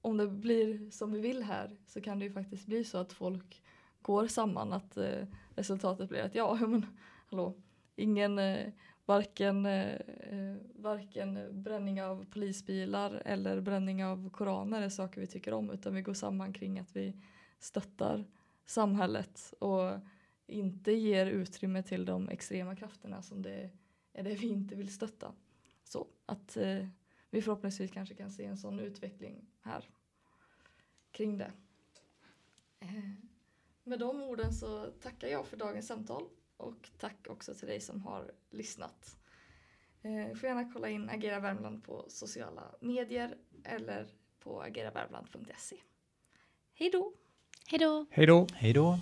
[0.00, 3.12] om det blir som vi vill här så kan det ju faktiskt bli så att
[3.12, 3.62] folk
[4.02, 6.86] går samman att eh, resultatet blir att ja men
[7.26, 7.54] hallå
[7.96, 8.72] ingen eh,
[9.06, 15.52] varken, eh, eh, varken bränning av polisbilar eller bränning av koraner är saker vi tycker
[15.54, 17.16] om utan vi går samman kring att vi
[17.58, 18.24] stöttar
[18.66, 19.92] samhället och
[20.46, 23.70] inte ger utrymme till de extrema krafterna som det
[24.12, 25.32] är det vi inte vill stötta.
[25.84, 26.86] Så att eh,
[27.30, 29.88] vi förhoppningsvis kanske kan se en sån utveckling här
[31.10, 31.52] kring det.
[32.80, 33.10] Eh,
[33.84, 36.22] med de orden så tackar jag för dagens samtal
[36.56, 39.16] och tack också till dig som har lyssnat.
[40.02, 44.06] Eh, får gärna kolla in Agera Värmland på sociala medier eller
[44.38, 45.76] på ageravärmland.se.
[46.74, 47.12] Hej då!
[47.66, 48.06] Hej då!
[48.10, 48.46] Hej då!
[48.54, 48.98] Hej då!